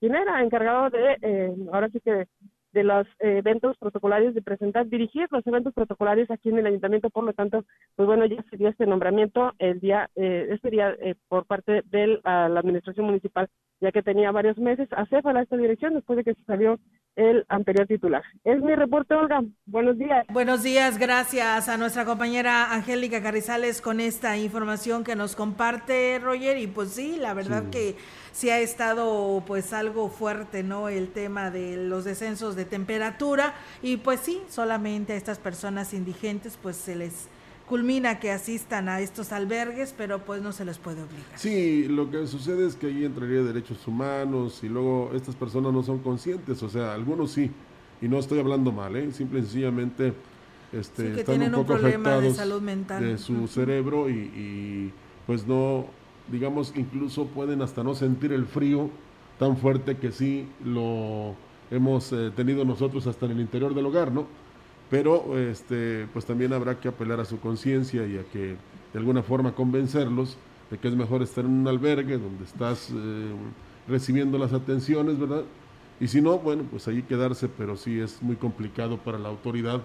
[0.00, 2.26] quien era encargado de, ahora sí que
[2.74, 7.08] de los eh, eventos protocolarios de presentar, dirigir los eventos protocolarios aquí en el ayuntamiento,
[7.08, 10.94] por lo tanto, pues bueno, ya se dio este nombramiento el día, eh, este día
[11.00, 13.48] eh, por parte de la administración municipal,
[13.80, 16.78] ya que tenía varios meses a a esta dirección después de que se salió
[17.16, 18.22] el anterior titular.
[18.44, 19.42] Es mi reporte, Olga.
[19.66, 20.26] Buenos días.
[20.28, 26.58] Buenos días, gracias a nuestra compañera Angélica Carrizales con esta información que nos comparte Roger
[26.58, 27.96] y pues sí, la verdad que
[28.32, 30.88] sí ha estado pues algo fuerte, ¿no?
[30.88, 36.58] El tema de los descensos de temperatura y pues sí, solamente a estas personas indigentes
[36.60, 37.28] pues se les
[37.68, 41.38] culmina que asistan a estos albergues, pero pues no se les puede obligar.
[41.38, 45.82] Sí, lo que sucede es que ahí entraría derechos humanos y luego estas personas no
[45.82, 47.50] son conscientes, o sea, algunos sí,
[48.02, 49.10] y no estoy hablando mal, ¿eh?
[49.12, 50.12] simple y sencillamente
[50.72, 54.92] este, están un poco afectados de salud mental de su cerebro y, y
[55.26, 55.86] pues no,
[56.30, 58.90] digamos, incluso pueden hasta no sentir el frío
[59.38, 61.34] tan fuerte que sí lo
[61.70, 64.26] hemos eh, tenido nosotros hasta en el interior del hogar, ¿no?
[64.90, 68.56] Pero este, pues también habrá que apelar a su conciencia y a que
[68.92, 70.36] de alguna forma convencerlos
[70.70, 73.32] de que es mejor estar en un albergue donde estás eh,
[73.88, 75.42] recibiendo las atenciones, ¿verdad?
[76.00, 79.82] Y si no, bueno, pues ahí quedarse, pero sí es muy complicado para la autoridad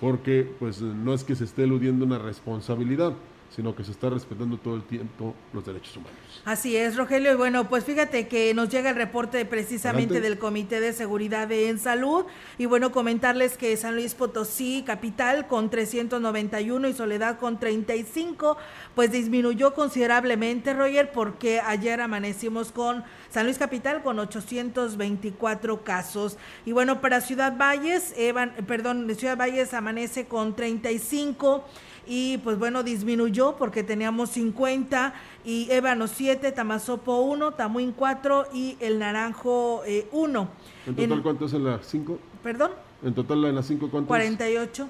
[0.00, 3.12] porque pues no es que se esté eludiendo una responsabilidad,
[3.54, 6.16] sino que se está respetando todo el tiempo los derechos humanos.
[6.44, 7.32] Así es, Rogelio.
[7.32, 11.78] Y bueno, pues fíjate que nos llega el reporte precisamente del Comité de Seguridad en
[11.78, 12.24] Salud.
[12.58, 18.56] Y bueno, comentarles que San Luis Potosí, capital, con 391 y Soledad con 35,
[18.94, 26.38] pues disminuyó considerablemente, Roger, porque ayer amanecimos con San Luis Capital con 824 casos.
[26.64, 31.64] Y bueno, para Ciudad Valles, Evan, perdón, Ciudad Valles amanece con 35
[32.12, 38.76] y pues bueno, disminuyó porque teníamos 50 y Ébano 7, Tamazopo 1, Tamuín 4 y
[38.80, 39.84] el Naranjo 1.
[39.86, 40.48] Eh,
[40.88, 42.18] ¿En total cuánto es en las 5?
[42.42, 42.72] ¿Perdón?
[43.04, 44.88] En total en las 5 cuánto 48.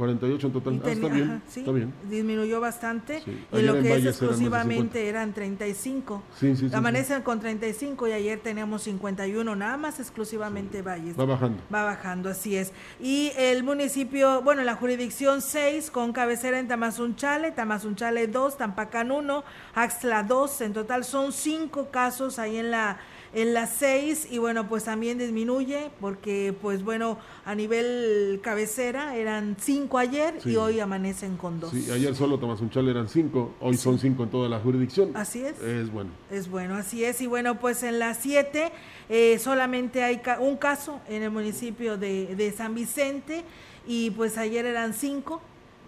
[0.00, 0.80] 48 en total.
[0.82, 1.92] Ah, está, bien, está bien.
[2.08, 3.22] Disminuyó bastante.
[3.52, 6.22] Y lo que es exclusivamente eran, 35.
[6.38, 11.20] Sí, sí, Amanecen con 35 y ayer teníamos 51, nada más exclusivamente Valles.
[11.20, 11.62] Va bajando.
[11.72, 12.72] Va bajando, así es.
[12.98, 19.44] Y el municipio, bueno, la jurisdicción 6 con cabecera en Tamazunchale, Tamazunchale 2, Tampacán 1,
[19.74, 20.62] Axtla 2.
[20.62, 22.98] En total son 5 casos ahí en la
[23.32, 29.56] en las seis y bueno pues también disminuye porque pues bueno a nivel cabecera eran
[29.60, 31.70] cinco ayer y hoy amanecen con dos.
[31.70, 35.12] Sí, ayer solo Unchal eran cinco, hoy son cinco en toda la jurisdicción.
[35.14, 35.60] Así es.
[35.60, 36.10] Es bueno.
[36.30, 38.72] Es bueno, así es y bueno pues en las siete
[39.08, 43.44] eh, solamente hay un caso en el municipio de, de San Vicente
[43.86, 45.40] y pues ayer eran cinco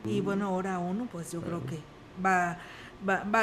[0.04, 0.24] y mm.
[0.24, 1.78] bueno ahora uno pues yo creo que
[2.24, 2.58] va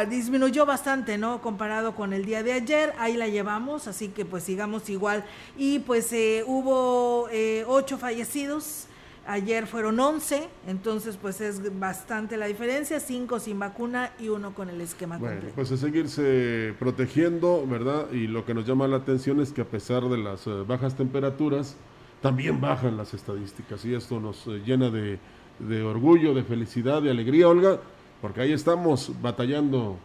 [0.09, 1.41] disminuyó bastante, ¿no?
[1.41, 5.25] Comparado con el día de ayer, ahí la llevamos, así que pues sigamos igual.
[5.57, 8.87] Y pues eh, hubo eh, ocho fallecidos,
[9.27, 14.69] ayer fueron once, entonces pues es bastante la diferencia, cinco sin vacuna y uno con
[14.69, 18.11] el esquema bueno, Pues es seguirse protegiendo, ¿verdad?
[18.11, 20.95] Y lo que nos llama la atención es que a pesar de las eh, bajas
[20.95, 21.75] temperaturas,
[22.21, 25.19] también bajan las estadísticas y esto nos llena de,
[25.59, 27.79] de orgullo, de felicidad, de alegría, Olga
[28.21, 29.97] porque ahí estamos batallando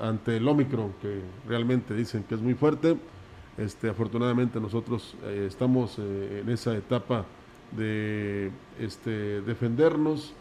[0.00, 2.96] ante el Omicron, que realmente dicen que es muy fuerte.
[3.58, 7.26] Este, afortunadamente nosotros eh, estamos eh, en esa etapa
[7.72, 10.32] de este, defendernos,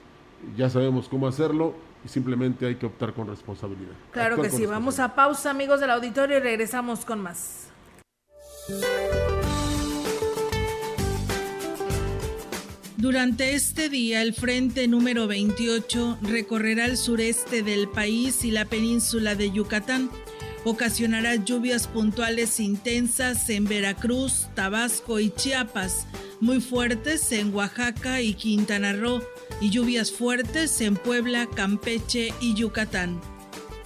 [0.56, 1.74] ya sabemos cómo hacerlo
[2.06, 3.94] y simplemente hay que optar con responsabilidad.
[4.12, 7.70] Claro que sí, vamos a pausa amigos del auditorio y regresamos con más.
[13.02, 19.34] Durante este día, el frente número 28 recorrerá el sureste del país y la península
[19.34, 20.12] de Yucatán.
[20.66, 26.06] Ocasionará lluvias puntuales intensas en Veracruz, Tabasco y Chiapas,
[26.42, 29.24] muy fuertes en Oaxaca y Quintana Roo,
[29.60, 33.20] y lluvias fuertes en Puebla, Campeche y Yucatán.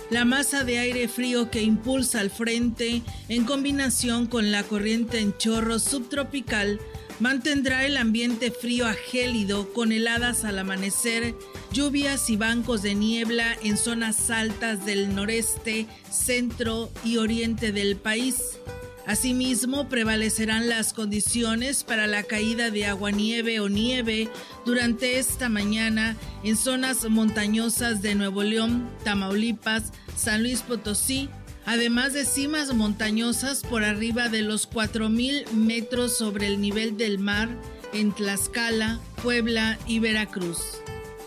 [0.10, 5.38] La masa de aire frío que impulsa al frente, en combinación con la corriente en
[5.38, 6.82] chorro subtropical,
[7.20, 11.34] Mantendrá el ambiente frío a gélido con heladas al amanecer,
[11.72, 18.60] lluvias y bancos de niebla en zonas altas del noreste, centro y oriente del país.
[19.08, 24.30] Asimismo, prevalecerán las condiciones para la caída de aguanieve o nieve
[24.66, 31.30] durante esta mañana en zonas montañosas de Nuevo León, Tamaulipas, San Luis Potosí,
[31.66, 37.50] además de cimas montañosas por arriba de los 4.000 metros sobre el nivel del mar
[37.94, 40.60] en Tlaxcala, Puebla y Veracruz.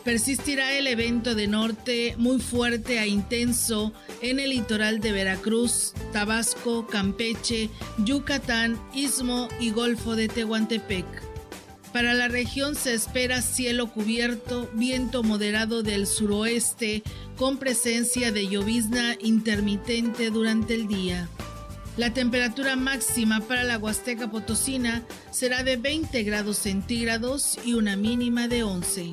[0.04, 6.86] Persistirá el evento de norte muy fuerte a intenso en el litoral de Veracruz, Tabasco,
[6.86, 7.68] Campeche,
[8.04, 11.04] Yucatán, Istmo y Golfo de Tehuantepec.
[11.92, 17.02] Para la región se espera cielo cubierto, viento moderado del suroeste
[17.38, 21.28] con presencia de llovizna intermitente durante el día.
[21.96, 28.48] La temperatura máxima para la Huasteca Potosina será de 20 grados centígrados y una mínima
[28.48, 29.12] de 11.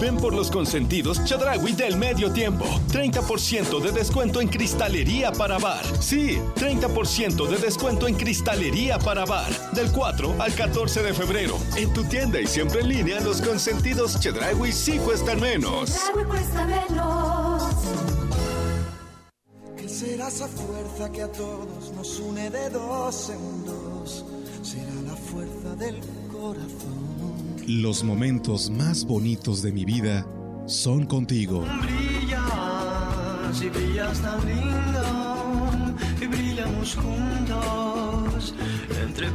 [0.00, 2.64] Ven por los consentidos Chadragui del medio tiempo.
[2.92, 5.84] 30% de descuento en cristalería para bar.
[6.00, 9.50] Sí, 30% de descuento en cristalería para bar.
[9.72, 11.58] Del 4 al 14 de febrero.
[11.76, 15.94] En tu tienda y siempre en línea, los consentidos Chedragui sí cuestan menos.
[16.28, 17.62] cuesta menos.
[19.76, 24.24] ¿Qué será esa fuerza que a todos nos une de dos en dos?
[24.62, 27.05] Será la fuerza del corazón
[27.66, 30.24] los momentos más bonitos de mi vida
[30.66, 31.64] son contigo.
[31.82, 38.54] Brillas y brillas tan lindo y brillamos juntos
[39.02, 39.26] entre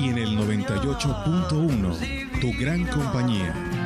[0.00, 3.85] Y en el 98.1, tu gran compañía.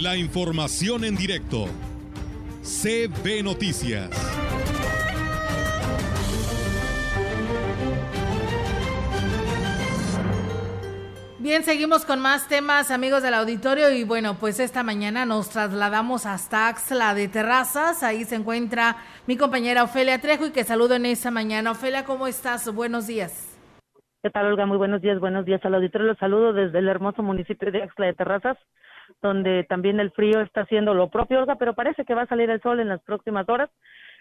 [0.00, 1.66] La información en directo.
[2.62, 4.08] CB Noticias.
[11.38, 13.90] Bien, seguimos con más temas, amigos del auditorio.
[13.90, 18.02] Y bueno, pues esta mañana nos trasladamos hasta Axla de Terrazas.
[18.02, 18.96] Ahí se encuentra
[19.26, 21.72] mi compañera Ofelia Trejo y que saludo en esta mañana.
[21.72, 22.74] Ofelia, ¿cómo estás?
[22.74, 23.50] Buenos días.
[24.22, 24.66] ¿Qué tal, Olga?
[24.66, 26.08] Muy buenos días, buenos días al auditorio.
[26.08, 28.58] Los saludo desde el hermoso municipio de Axla de Terrazas,
[29.22, 32.50] donde también el frío está haciendo lo propio, Olga, pero parece que va a salir
[32.50, 33.70] el sol en las próximas horas.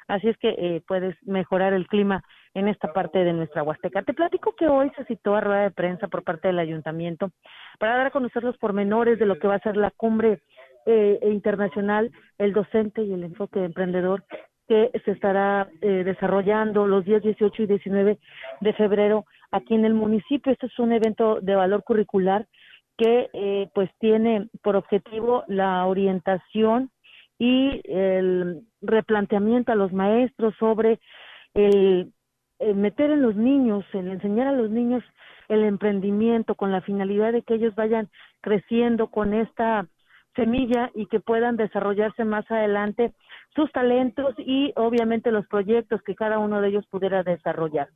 [0.07, 2.23] Así es que eh, puedes mejorar el clima
[2.55, 4.01] en esta parte de nuestra Huasteca.
[4.01, 7.31] Te platico que hoy se citó a rueda de prensa por parte del ayuntamiento
[7.77, 10.41] para dar a conocer los pormenores de lo que va a ser la cumbre
[10.87, 14.23] eh, internacional, el docente y el enfoque emprendedor
[14.67, 18.19] que se estará eh, desarrollando los días 18 y 19
[18.61, 20.51] de febrero aquí en el municipio.
[20.51, 22.47] Este es un evento de valor curricular
[22.99, 26.91] que eh, pues tiene por objetivo la orientación
[27.39, 30.99] y el replanteamiento a los maestros sobre
[31.53, 32.11] el
[32.59, 35.01] eh, meter en los niños, el enseñar a los niños
[35.47, 38.09] el emprendimiento con la finalidad de que ellos vayan
[38.41, 39.87] creciendo con esta
[40.35, 43.13] semilla y que puedan desarrollarse más adelante
[43.55, 47.87] sus talentos y obviamente los proyectos que cada uno de ellos pudiera desarrollar.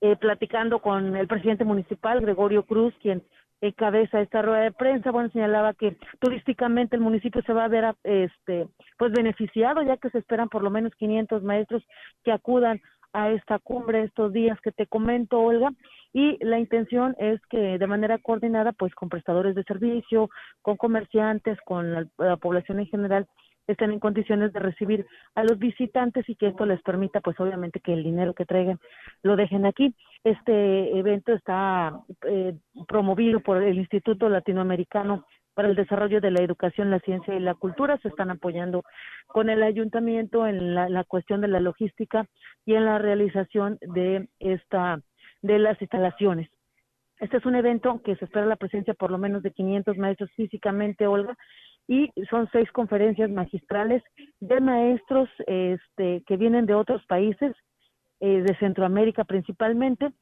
[0.00, 3.22] Eh, platicando con el presidente municipal, Gregorio Cruz, quien
[3.62, 7.94] encabeza esta rueda de prensa, bueno, señalaba que turísticamente el municipio se va a ver
[8.02, 11.82] este pues beneficiado ya que se esperan por lo menos 500 maestros
[12.24, 12.80] que acudan
[13.12, 15.70] a esta cumbre estos días que te comento, Olga,
[16.12, 20.30] y la intención es que de manera coordinada, pues con prestadores de servicio,
[20.62, 23.26] con comerciantes, con la, población en general,
[23.66, 27.80] estén en condiciones de recibir a los visitantes y que esto les permita, pues obviamente,
[27.80, 28.78] que el dinero que traigan
[29.22, 29.94] lo dejen aquí.
[30.24, 32.54] Este evento está eh,
[32.86, 37.54] promovido por el Instituto Latinoamericano para el desarrollo de la educación, la ciencia y la
[37.54, 37.98] cultura.
[37.98, 38.84] Se están apoyando
[39.26, 42.26] con el ayuntamiento en la, cuestión de la logística
[42.64, 45.00] y en la realización de esta
[45.42, 46.48] de las instalaciones.
[47.18, 50.30] Este es un evento que se espera la presencia por lo menos de 500 maestros
[50.32, 51.36] físicamente, Olga,
[51.88, 54.02] y son seis conferencias magistrales
[54.40, 57.54] de maestros este, que vienen de otros países,
[58.20, 60.12] eh, de Centroamérica principalmente,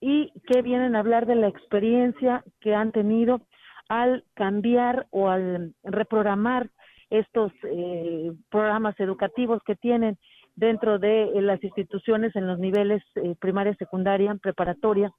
[0.00, 3.42] y que vienen a hablar de la experiencia que han tenido
[3.88, 6.70] al cambiar o al reprogramar
[7.10, 10.18] estos eh, programas educativos que tienen
[10.56, 13.02] dentro de eh, las instituciones en los niveles
[13.40, 15.12] primaria, secundaria, preparatoria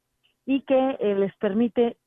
[0.45, 1.97] y que les permite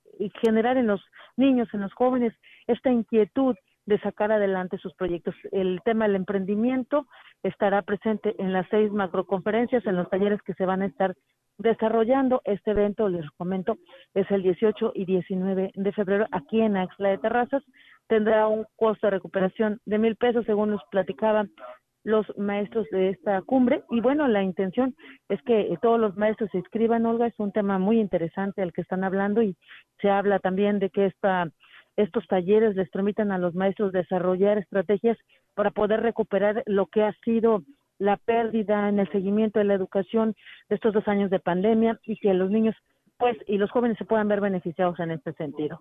[0.42, 1.00] generar en los
[1.36, 2.32] niños, en los jóvenes,
[2.66, 3.56] esta inquietud
[3.88, 5.34] de sacar adelante sus proyectos.
[5.50, 7.06] El tema del emprendimiento
[7.42, 11.14] estará presente en las seis macroconferencias, en los talleres que se van a estar
[11.56, 13.78] desarrollando este evento, les comento,
[14.12, 17.62] es el 18 y 19 de febrero aquí en Axla de Terrazas.
[18.08, 21.50] Tendrá un costo de recuperación de mil pesos, según nos platicaban
[22.04, 23.84] los maestros de esta cumbre.
[23.90, 24.94] Y bueno, la intención
[25.30, 28.82] es que todos los maestros se inscriban, Olga, es un tema muy interesante el que
[28.82, 29.56] están hablando y
[30.02, 31.48] se habla también de que esta,
[31.98, 35.18] estos talleres les permitan a los maestros desarrollar estrategias
[35.54, 37.64] para poder recuperar lo que ha sido
[37.98, 40.36] la pérdida en el seguimiento de la educación
[40.68, 42.76] de estos dos años de pandemia y que los niños
[43.16, 45.80] pues y los jóvenes se puedan ver beneficiados en este sentido.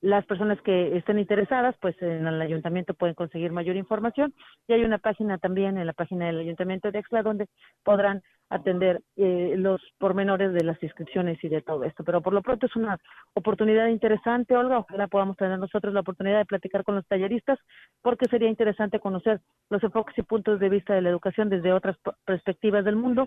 [0.00, 4.32] Las personas que estén interesadas, pues en el ayuntamiento pueden conseguir mayor información
[4.68, 7.48] y hay una página también en la página del ayuntamiento de Exla donde
[7.82, 12.04] podrán atender eh, los pormenores de las inscripciones y de todo esto.
[12.04, 12.98] Pero por lo pronto es una
[13.34, 14.78] oportunidad interesante, Olga.
[14.78, 17.58] Ojalá podamos tener nosotros la oportunidad de platicar con los talleristas
[18.02, 21.96] porque sería interesante conocer los enfoques y puntos de vista de la educación desde otras
[22.24, 23.26] perspectivas del mundo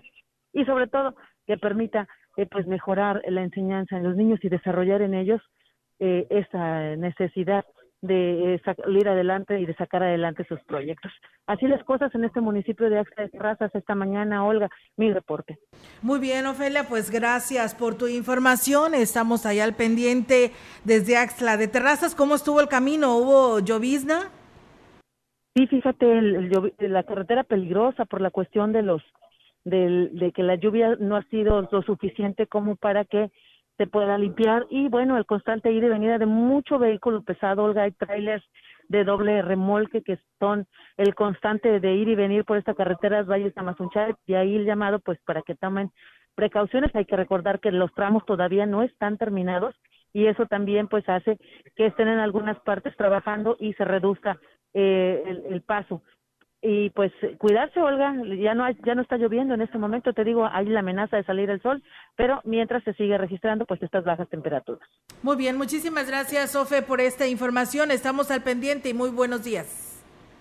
[0.52, 1.14] y sobre todo
[1.46, 5.42] que permita eh, pues mejorar la enseñanza en los niños y desarrollar en ellos
[5.98, 7.64] eh, esa necesidad
[8.02, 11.12] de eh, salir adelante y de sacar adelante sus proyectos.
[11.46, 15.58] Así las cosas en este municipio de Axla de Terrazas esta mañana, Olga, mi reporte.
[16.02, 18.94] Muy bien, Ofelia, pues gracias por tu información.
[18.94, 20.52] Estamos allá al pendiente
[20.84, 22.14] desde Axla de Terrazas.
[22.14, 23.16] ¿Cómo estuvo el camino?
[23.16, 24.30] ¿Hubo llovizna?
[25.54, 29.02] Sí, fíjate, el, la carretera peligrosa por la cuestión de los
[29.64, 33.30] de que la lluvia no ha sido lo suficiente como para que
[33.80, 34.66] se pueda limpiar.
[34.68, 38.44] Y bueno, el constante ir y venida de mucho vehículo pesado, Olga, hay trailers
[38.88, 40.66] de doble remolque que son
[40.98, 44.98] el constante de ir y venir por esta carretera Valles Tamazunchal y ahí el llamado
[44.98, 45.90] pues para que tomen
[46.34, 49.74] precauciones, hay que recordar que los tramos todavía no están terminados
[50.12, 51.38] y eso también pues hace
[51.74, 54.38] que estén en algunas partes trabajando y se reduzca
[54.74, 56.02] eh, el, paso
[56.62, 60.46] y pues cuidarse Olga ya no ya no está lloviendo en este momento te digo
[60.52, 61.82] hay la amenaza de salir el sol
[62.16, 64.86] pero mientras se sigue registrando pues estas bajas temperaturas
[65.22, 69.86] muy bien muchísimas gracias Sofe por esta información estamos al pendiente y muy buenos días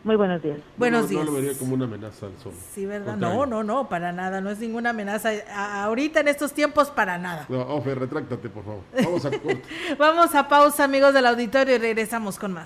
[0.03, 0.59] Muy buenos días.
[0.77, 1.25] Buenos no, días.
[1.25, 2.53] No lo vería como una amenaza al sol.
[2.73, 3.11] Sí, ¿verdad?
[3.19, 3.45] Contrario.
[3.45, 5.29] No, no, no, para nada, no es ninguna amenaza.
[5.53, 7.45] A- ahorita en estos tiempos, para nada.
[7.49, 8.83] No, Ofe, retráctate, por favor.
[8.95, 9.61] Vamos a corte.
[9.99, 12.65] Vamos a pausa, amigos del auditorio, y regresamos con más.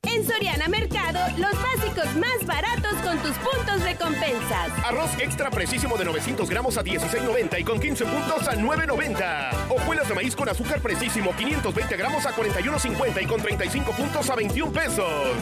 [0.02, 1.54] En Soriana Mercado, los
[1.96, 4.70] más baratos con tus puntos recompensas.
[4.84, 9.70] Arroz extra precisísimo de 900 gramos a 16.90 y con 15 puntos a 9.90.
[9.70, 14.36] Hojuelas de maíz con azúcar precisísimo 520 gramos a 41.50 y con 35 puntos a
[14.36, 15.36] 21 pesos.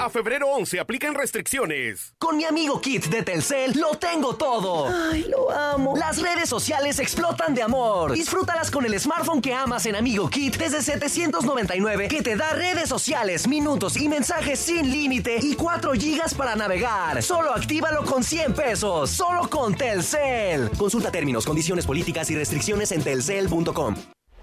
[0.00, 2.14] A febrero 11 aplican restricciones.
[2.18, 4.88] Con mi amigo Kit de Telcel lo tengo todo.
[4.88, 5.94] Ay, lo amo.
[5.94, 8.12] Las redes sociales explotan de amor.
[8.12, 12.88] Disfrútalas con el smartphone que amas en Amigo Kit desde 799 que te da redes
[12.88, 17.22] sociales, minutos y mensajes sin límite y 4 gigas para navegar.
[17.22, 19.10] Solo actívalo con 100 pesos.
[19.10, 20.70] Solo con Telcel.
[20.78, 23.96] Consulta términos, condiciones políticas y restricciones en telcel.com.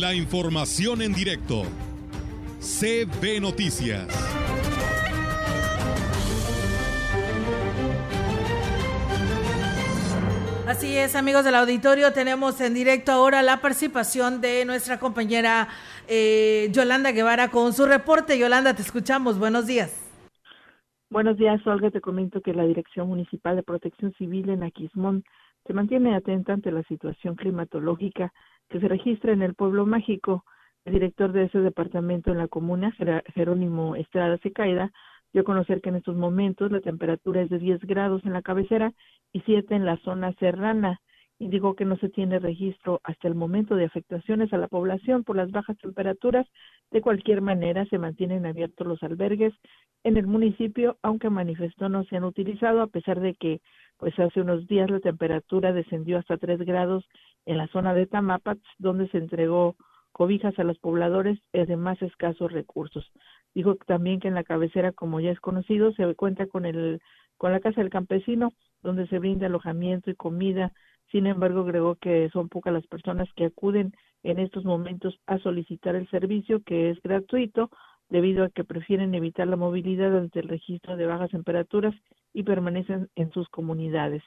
[0.00, 1.64] La información en directo.
[2.58, 4.08] CB Noticias.
[10.66, 15.68] Así es, amigos del auditorio, tenemos en directo ahora la participación de nuestra compañera
[16.08, 18.38] eh, Yolanda Guevara con su reporte.
[18.38, 19.38] Yolanda, te escuchamos.
[19.38, 20.10] Buenos días.
[21.10, 21.90] Buenos días, Olga.
[21.90, 25.24] Te comento que la Dirección Municipal de Protección Civil en Aquismón
[25.66, 28.32] se mantiene atenta ante la situación climatológica
[28.70, 30.44] que se registra en el pueblo mágico.
[30.84, 32.94] El director de ese departamento en la comuna,
[33.34, 34.90] Jerónimo Estrada Secaida,
[35.32, 38.42] dio a conocer que en estos momentos la temperatura es de 10 grados en la
[38.42, 38.92] cabecera
[39.32, 41.00] y 7 en la zona serrana.
[41.38, 45.36] Indicó que no se tiene registro hasta el momento de afectaciones a la población por
[45.36, 46.46] las bajas temperaturas.
[46.90, 49.54] De cualquier manera, se mantienen abiertos los albergues
[50.04, 53.60] en el municipio, aunque manifestó no se han utilizado, a pesar de que
[54.00, 57.04] pues hace unos días la temperatura descendió hasta 3 grados
[57.44, 59.76] en la zona de Tamapats, donde se entregó
[60.10, 63.12] cobijas a los pobladores de más escasos recursos.
[63.54, 67.00] Dijo también que en la cabecera, como ya es conocido, se cuenta con el
[67.36, 70.72] con la casa del campesino, donde se brinda alojamiento y comida.
[71.10, 73.92] Sin embargo, agregó que son pocas las personas que acuden
[74.22, 77.70] en estos momentos a solicitar el servicio, que es gratuito,
[78.08, 81.94] debido a que prefieren evitar la movilidad ante el registro de bajas temperaturas
[82.32, 84.22] y permanecen en sus comunidades.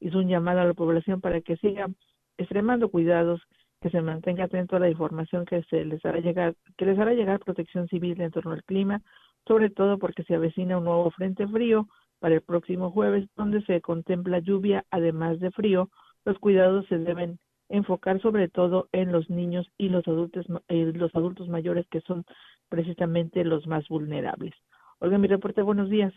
[0.00, 1.88] Hizo un llamado a la población para que siga
[2.36, 3.40] extremando cuidados,
[3.80, 7.14] que se mantenga atento a la información que se les hará llegar, que les hará
[7.14, 9.02] llegar Protección Civil en torno al clima,
[9.46, 11.88] sobre todo porque se avecina un nuevo frente frío
[12.18, 15.90] para el próximo jueves, donde se contempla lluvia además de frío.
[16.24, 17.38] Los cuidados se deben
[17.68, 22.24] enfocar sobre todo en los niños y los adultos, eh, los adultos mayores que son
[22.68, 24.54] precisamente los más vulnerables.
[25.00, 26.12] Oiga, mi reporte, buenos días.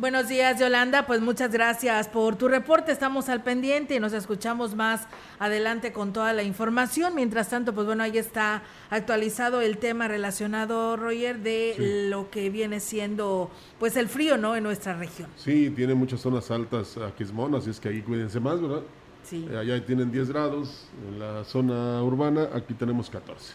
[0.00, 1.04] Buenos días, Yolanda.
[1.04, 2.90] Pues muchas gracias por tu reporte.
[2.90, 5.06] Estamos al pendiente y nos escuchamos más
[5.38, 7.14] adelante con toda la información.
[7.14, 12.80] Mientras tanto, pues bueno, ahí está actualizado el tema relacionado, Roger, de lo que viene
[12.80, 14.56] siendo pues el frío, ¿no?
[14.56, 15.28] En nuestra región.
[15.36, 17.24] Sí, tiene muchas zonas altas aquí
[17.54, 18.80] así es que ahí cuídense más, ¿verdad?
[19.22, 19.46] Sí.
[19.50, 23.52] Eh, allá tienen 10 grados, en la zona urbana aquí tenemos 14.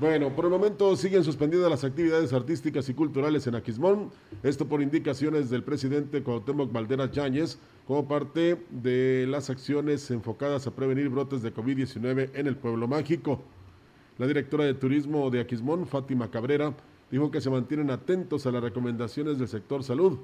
[0.00, 4.10] Bueno, por el momento siguen suspendidas las actividades artísticas y culturales en Aquismón,
[4.42, 10.70] esto por indicaciones del presidente Cuauhtémoc Valderas Yáñez, como parte de las acciones enfocadas a
[10.70, 13.42] prevenir brotes de COVID-19 en el pueblo mágico.
[14.16, 16.74] La directora de turismo de Aquismón, Fátima Cabrera,
[17.10, 20.18] dijo que se mantienen atentos a las recomendaciones del sector salud.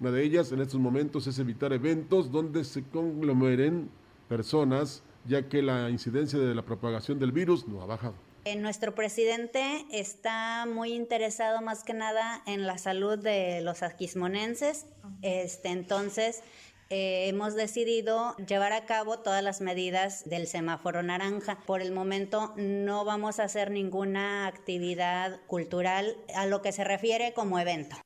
[0.00, 3.88] Una de ellas en estos momentos es evitar eventos donde se conglomeren
[4.28, 8.23] personas, ya que la incidencia de la propagación del virus no ha bajado.
[8.46, 14.84] Eh, nuestro presidente está muy interesado más que nada en la salud de los aquismonenses.
[15.22, 16.42] Este, entonces,
[16.90, 21.58] eh, hemos decidido llevar a cabo todas las medidas del semáforo naranja.
[21.66, 27.32] Por el momento no vamos a hacer ninguna actividad cultural a lo que se refiere
[27.32, 27.96] como evento.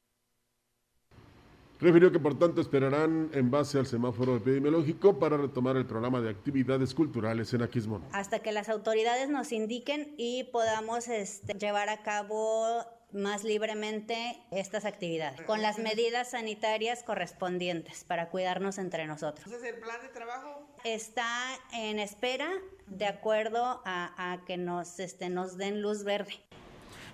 [1.81, 6.31] Refirió que por tanto esperarán en base al semáforo epidemiológico para retomar el programa de
[6.31, 8.05] actividades culturales en Aquismón.
[8.13, 14.85] Hasta que las autoridades nos indiquen y podamos este, llevar a cabo más libremente estas
[14.85, 19.47] actividades, con las medidas sanitarias correspondientes para cuidarnos entre nosotros.
[19.47, 20.67] Entonces, ¿el plan de trabajo?
[20.85, 21.29] Está
[21.73, 22.51] en espera
[22.87, 26.35] de acuerdo a, a que nos, este, nos den luz verde.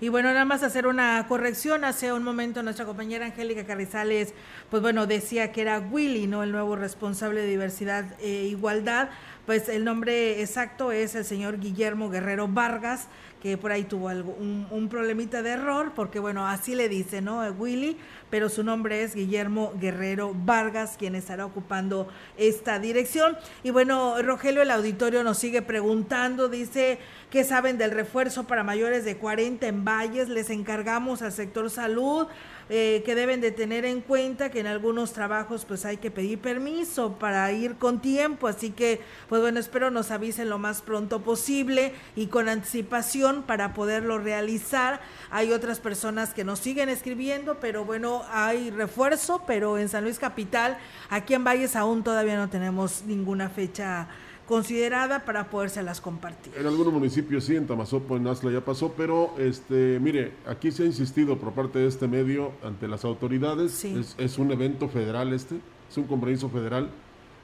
[0.00, 1.84] Y bueno, nada más hacer una corrección.
[1.84, 4.34] Hace un momento nuestra compañera Angélica Carrizales,
[4.70, 6.42] pues bueno, decía que era Willy, ¿no?
[6.42, 9.10] El nuevo responsable de diversidad e igualdad.
[9.46, 13.08] Pues el nombre exacto es el señor Guillermo Guerrero Vargas,
[13.42, 17.42] que por ahí tuvo un, problemita de error, porque bueno, así le dice, ¿no?
[17.58, 17.98] Willy,
[18.30, 23.36] pero su nombre es Guillermo Guerrero Vargas, quien estará ocupando esta dirección.
[23.62, 29.04] Y bueno, Rogelio, el auditorio nos sigue preguntando, dice, ¿qué saben del refuerzo para mayores
[29.04, 30.30] de 40 en Valles?
[30.30, 32.26] Les encargamos al sector salud
[32.68, 36.38] eh, que deben de tener en cuenta que en algunos trabajos pues hay que pedir
[36.38, 41.20] permiso para ir con tiempo, así que pues bueno, espero nos avisen lo más pronto
[41.20, 45.00] posible y con anticipación para poderlo realizar.
[45.30, 50.18] Hay otras personas que nos siguen escribiendo, pero bueno, hay refuerzo, pero en San Luis
[50.18, 50.78] Capital,
[51.10, 54.08] aquí en Valles aún todavía no tenemos ninguna fecha
[54.46, 56.52] considerada para podérselas compartir.
[56.56, 60.82] En algunos municipios sí, en Tamazopo, en Asla ya pasó, pero este, mire, aquí se
[60.82, 65.32] ha insistido por parte de este medio ante las autoridades, es, es, un evento federal
[65.32, 65.56] este,
[65.90, 66.90] es un compromiso federal,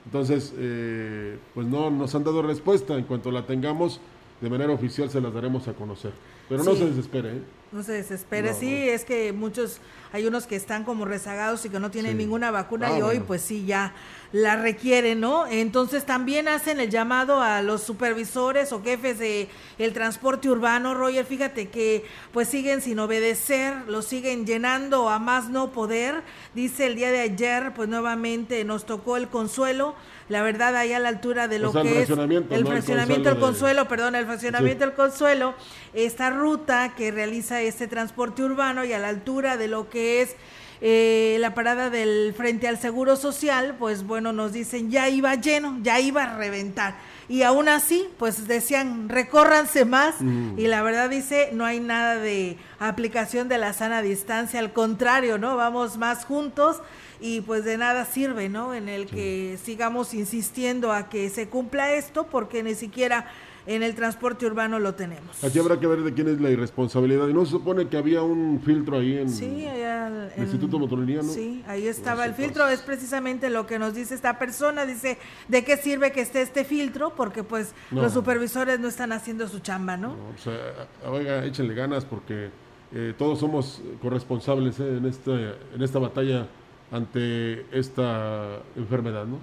[0.05, 4.01] entonces, eh, pues no nos han dado respuesta, en cuanto la tengamos,
[4.41, 6.13] de manera oficial se las daremos a conocer,
[6.49, 7.43] pero no se desespere, ¿eh?
[7.73, 9.79] No se desespere, sí, es que muchos,
[10.13, 13.21] hay unos que están como rezagados y que no tienen ninguna vacuna ah, y hoy
[13.21, 13.95] pues sí ya
[14.33, 15.47] la requieren, ¿no?
[15.49, 21.25] Entonces también hacen el llamado a los supervisores o jefes de el transporte urbano, Roger,
[21.25, 26.23] fíjate que pues siguen sin obedecer, lo siguen llenando a más no poder,
[26.55, 29.97] dice el día de ayer, pues nuevamente nos tocó el consuelo,
[30.29, 34.15] la verdad ahí a la altura de lo que es el fraccionamiento del consuelo, perdón,
[34.15, 35.55] el fraccionamiento del consuelo,
[35.93, 40.37] esta ruta que realiza este transporte urbano y a la altura de lo que es
[40.83, 45.79] eh, la parada del frente al Seguro Social, pues bueno, nos dicen ya iba lleno,
[45.83, 46.97] ya iba a reventar.
[47.29, 50.17] Y aún así, pues decían, recórranse más.
[50.21, 50.59] Mm.
[50.59, 55.39] Y la verdad dice, no hay nada de aplicación de la sana distancia, al contrario,
[55.39, 55.57] ¿no?
[55.57, 56.81] Vamos más juntos
[57.21, 58.75] y pues de nada sirve, ¿no?
[58.75, 63.31] En el que sigamos insistiendo a que se cumpla esto porque ni siquiera
[63.67, 65.43] en el transporte urbano lo tenemos.
[65.45, 67.29] Aquí habrá que ver de quién es la irresponsabilidad.
[67.29, 71.33] Y no se supone que había un filtro ahí en, el Instituto Motorinía, ¿no?
[71.33, 72.67] Sí, ahí estaba el filtro.
[72.69, 74.87] Es precisamente lo que nos dice esta persona.
[74.87, 77.15] Dice, ¿de qué sirve que esté este filtro?
[77.15, 80.13] Porque pues los supervisores no están haciendo su chamba, ¿no?
[80.13, 82.51] o sea, oiga, échenle ganas porque
[82.93, 86.47] eh, todos somos corresponsables eh, en, esta, en esta batalla
[86.91, 89.39] ante esta enfermedad, ¿no?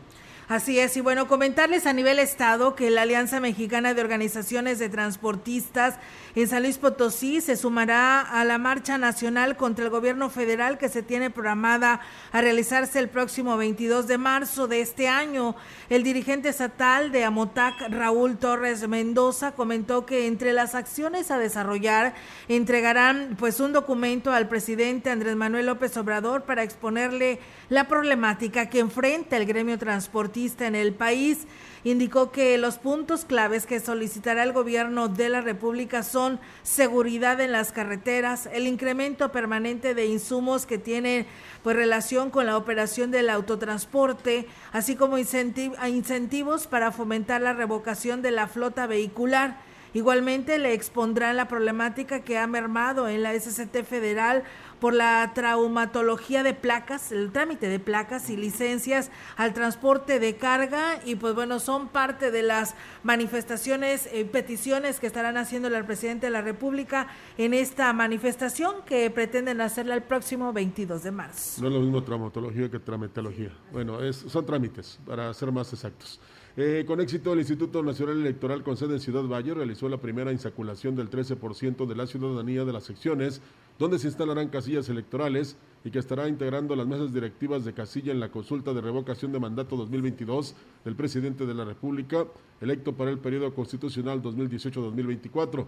[0.50, 4.88] Así es, y bueno, comentarles a nivel Estado que la Alianza Mexicana de Organizaciones de
[4.88, 5.96] Transportistas
[6.36, 10.88] en San Luis Potosí se sumará a la marcha nacional contra el gobierno federal que
[10.88, 12.00] se tiene programada
[12.32, 15.54] a realizarse el próximo 22 de marzo de este año.
[15.90, 22.14] El dirigente estatal de Amotac, Raúl Torres Mendoza, comentó que entre las acciones a desarrollar
[22.48, 28.80] entregarán pues un documento al presidente Andrés Manuel López Obrador para exponerle la problemática que
[28.80, 31.48] enfrenta el gremio transportista en el país.
[31.84, 37.52] Indicó que los puntos claves que solicitará el gobierno de la República son seguridad en
[37.52, 41.26] las carreteras, el incremento permanente de insumos que tienen
[41.64, 48.32] pues relación con la operación del autotransporte, así como incentivos para fomentar la revocación de
[48.32, 49.66] la flota vehicular.
[49.94, 54.44] Igualmente le expondrán la problemática que ha mermado en la SCT federal
[54.80, 61.00] por la traumatología de placas, el trámite de placas y licencias al transporte de carga
[61.06, 66.28] y pues bueno, son parte de las manifestaciones y peticiones que estarán haciendo el presidente
[66.28, 67.08] de la República
[67.38, 71.62] en esta manifestación que pretenden hacerla el próximo 22 de marzo.
[71.62, 73.52] No es lo mismo traumatología que tramitología.
[73.72, 76.20] Bueno, es, son trámites, para ser más exactos.
[76.60, 80.32] Eh, con éxito, el Instituto Nacional Electoral con sede en Ciudad Valle realizó la primera
[80.32, 83.42] insaculación del 13% de la ciudadanía de las secciones
[83.80, 88.20] donde se instalarán casillas electorales y que estará integrando las mesas directivas de casilla en
[88.20, 92.26] la consulta de revocación de mandato 2022 del presidente de la República,
[92.60, 95.66] electo para el periodo constitucional 2018-2024,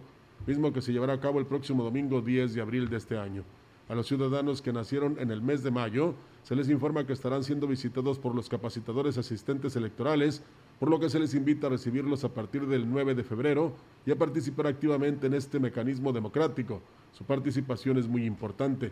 [0.47, 3.43] mismo que se llevará a cabo el próximo domingo 10 de abril de este año.
[3.88, 7.43] A los ciudadanos que nacieron en el mes de mayo se les informa que estarán
[7.43, 10.43] siendo visitados por los capacitadores asistentes electorales
[10.80, 13.73] por lo que se les invita a recibirlos a partir del 9 de febrero
[14.05, 16.82] y a participar activamente en este mecanismo democrático.
[17.11, 18.91] Su participación es muy importante.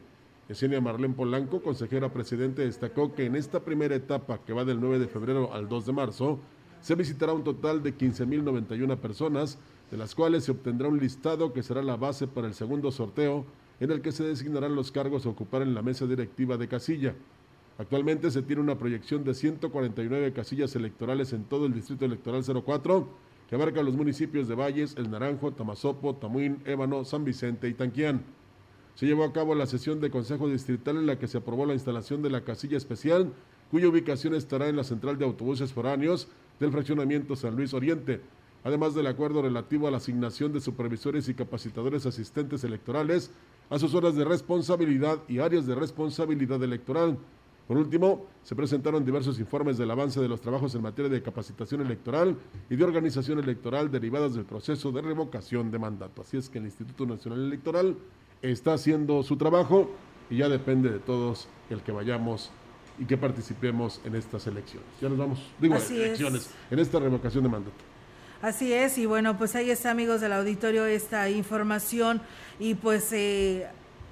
[0.50, 5.00] Yesenia Marlén Polanco, consejera presidente, destacó que en esta primera etapa, que va del 9
[5.00, 6.40] de febrero al 2 de marzo,
[6.82, 9.58] se visitará un total de 15.091 personas,
[9.90, 13.46] de las cuales se obtendrá un listado que será la base para el segundo sorteo,
[13.80, 17.16] en el que se designarán los cargos a ocupar en la mesa directiva de casilla.
[17.78, 23.08] Actualmente se tiene una proyección de 149 casillas electorales en todo el Distrito Electoral 04,
[23.48, 28.24] que abarca los municipios de Valles, El Naranjo, Tamazopo, Tamuín, Ébano, San Vicente y Tanquián.
[28.96, 31.76] Se llevó a cabo la sesión de Consejo Distrital en la que se aprobó la
[31.76, 33.32] instalación de la casilla especial,
[33.70, 38.22] cuya ubicación estará en la central de autobuses foráneos del fraccionamiento San Luis Oriente,
[38.64, 43.30] además del acuerdo relativo a la asignación de supervisores y capacitadores asistentes electorales
[43.70, 47.20] a sus horas de responsabilidad y áreas de responsabilidad electoral
[47.68, 51.82] por último, se presentaron diversos informes del avance de los trabajos en materia de capacitación
[51.82, 52.38] electoral
[52.70, 56.22] y de organización electoral derivadas del proceso de revocación de mandato.
[56.22, 57.98] Así es que el Instituto Nacional Electoral
[58.42, 59.92] está haciendo su trabajo
[60.30, 62.52] y ya depende de todos el que vayamos
[63.00, 64.88] y que participemos en estas elecciones.
[65.02, 67.84] Ya nos vamos, digo, elecciones, en esta revocación de mandato.
[68.42, 72.22] Así es, y bueno, pues ahí está, amigos del auditorio, esta información
[72.60, 73.68] y pues eh,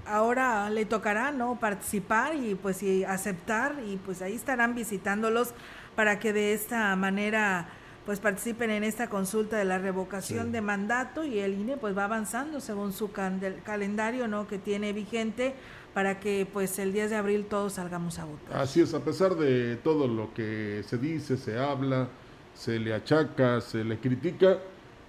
[0.07, 5.53] ahora le tocará no participar y pues y aceptar y pues ahí estarán visitándolos
[5.95, 7.67] para que de esta manera
[8.05, 12.03] pues participen en esta consulta de la revocación de mandato y el INE pues va
[12.03, 15.55] avanzando según su calendario no que tiene vigente
[15.95, 18.57] para que pues el 10 de abril todos salgamos a votar.
[18.57, 22.09] Así es, a pesar de todo lo que se dice, se habla,
[22.53, 24.59] se le achaca, se le critica,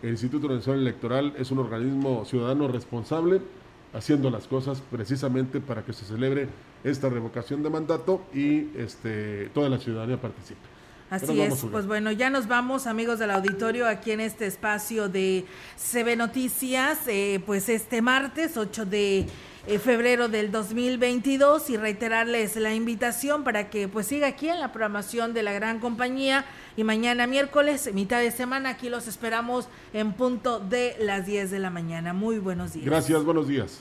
[0.02, 3.42] el Instituto Nacional Electoral es un organismo ciudadano responsable
[3.96, 6.48] haciendo las cosas precisamente para que se celebre
[6.84, 10.75] esta revocación de mandato y este, toda la ciudadanía participe.
[11.08, 15.44] Así es, pues bueno, ya nos vamos amigos del auditorio aquí en este espacio de
[15.76, 19.26] CB Noticias, eh, pues este martes 8 de
[19.68, 24.72] eh, febrero del 2022 y reiterarles la invitación para que pues siga aquí en la
[24.72, 26.44] programación de la gran compañía
[26.76, 31.58] y mañana miércoles, mitad de semana, aquí los esperamos en punto de las 10 de
[31.60, 32.14] la mañana.
[32.14, 32.86] Muy buenos días.
[32.86, 33.80] Gracias, buenos días.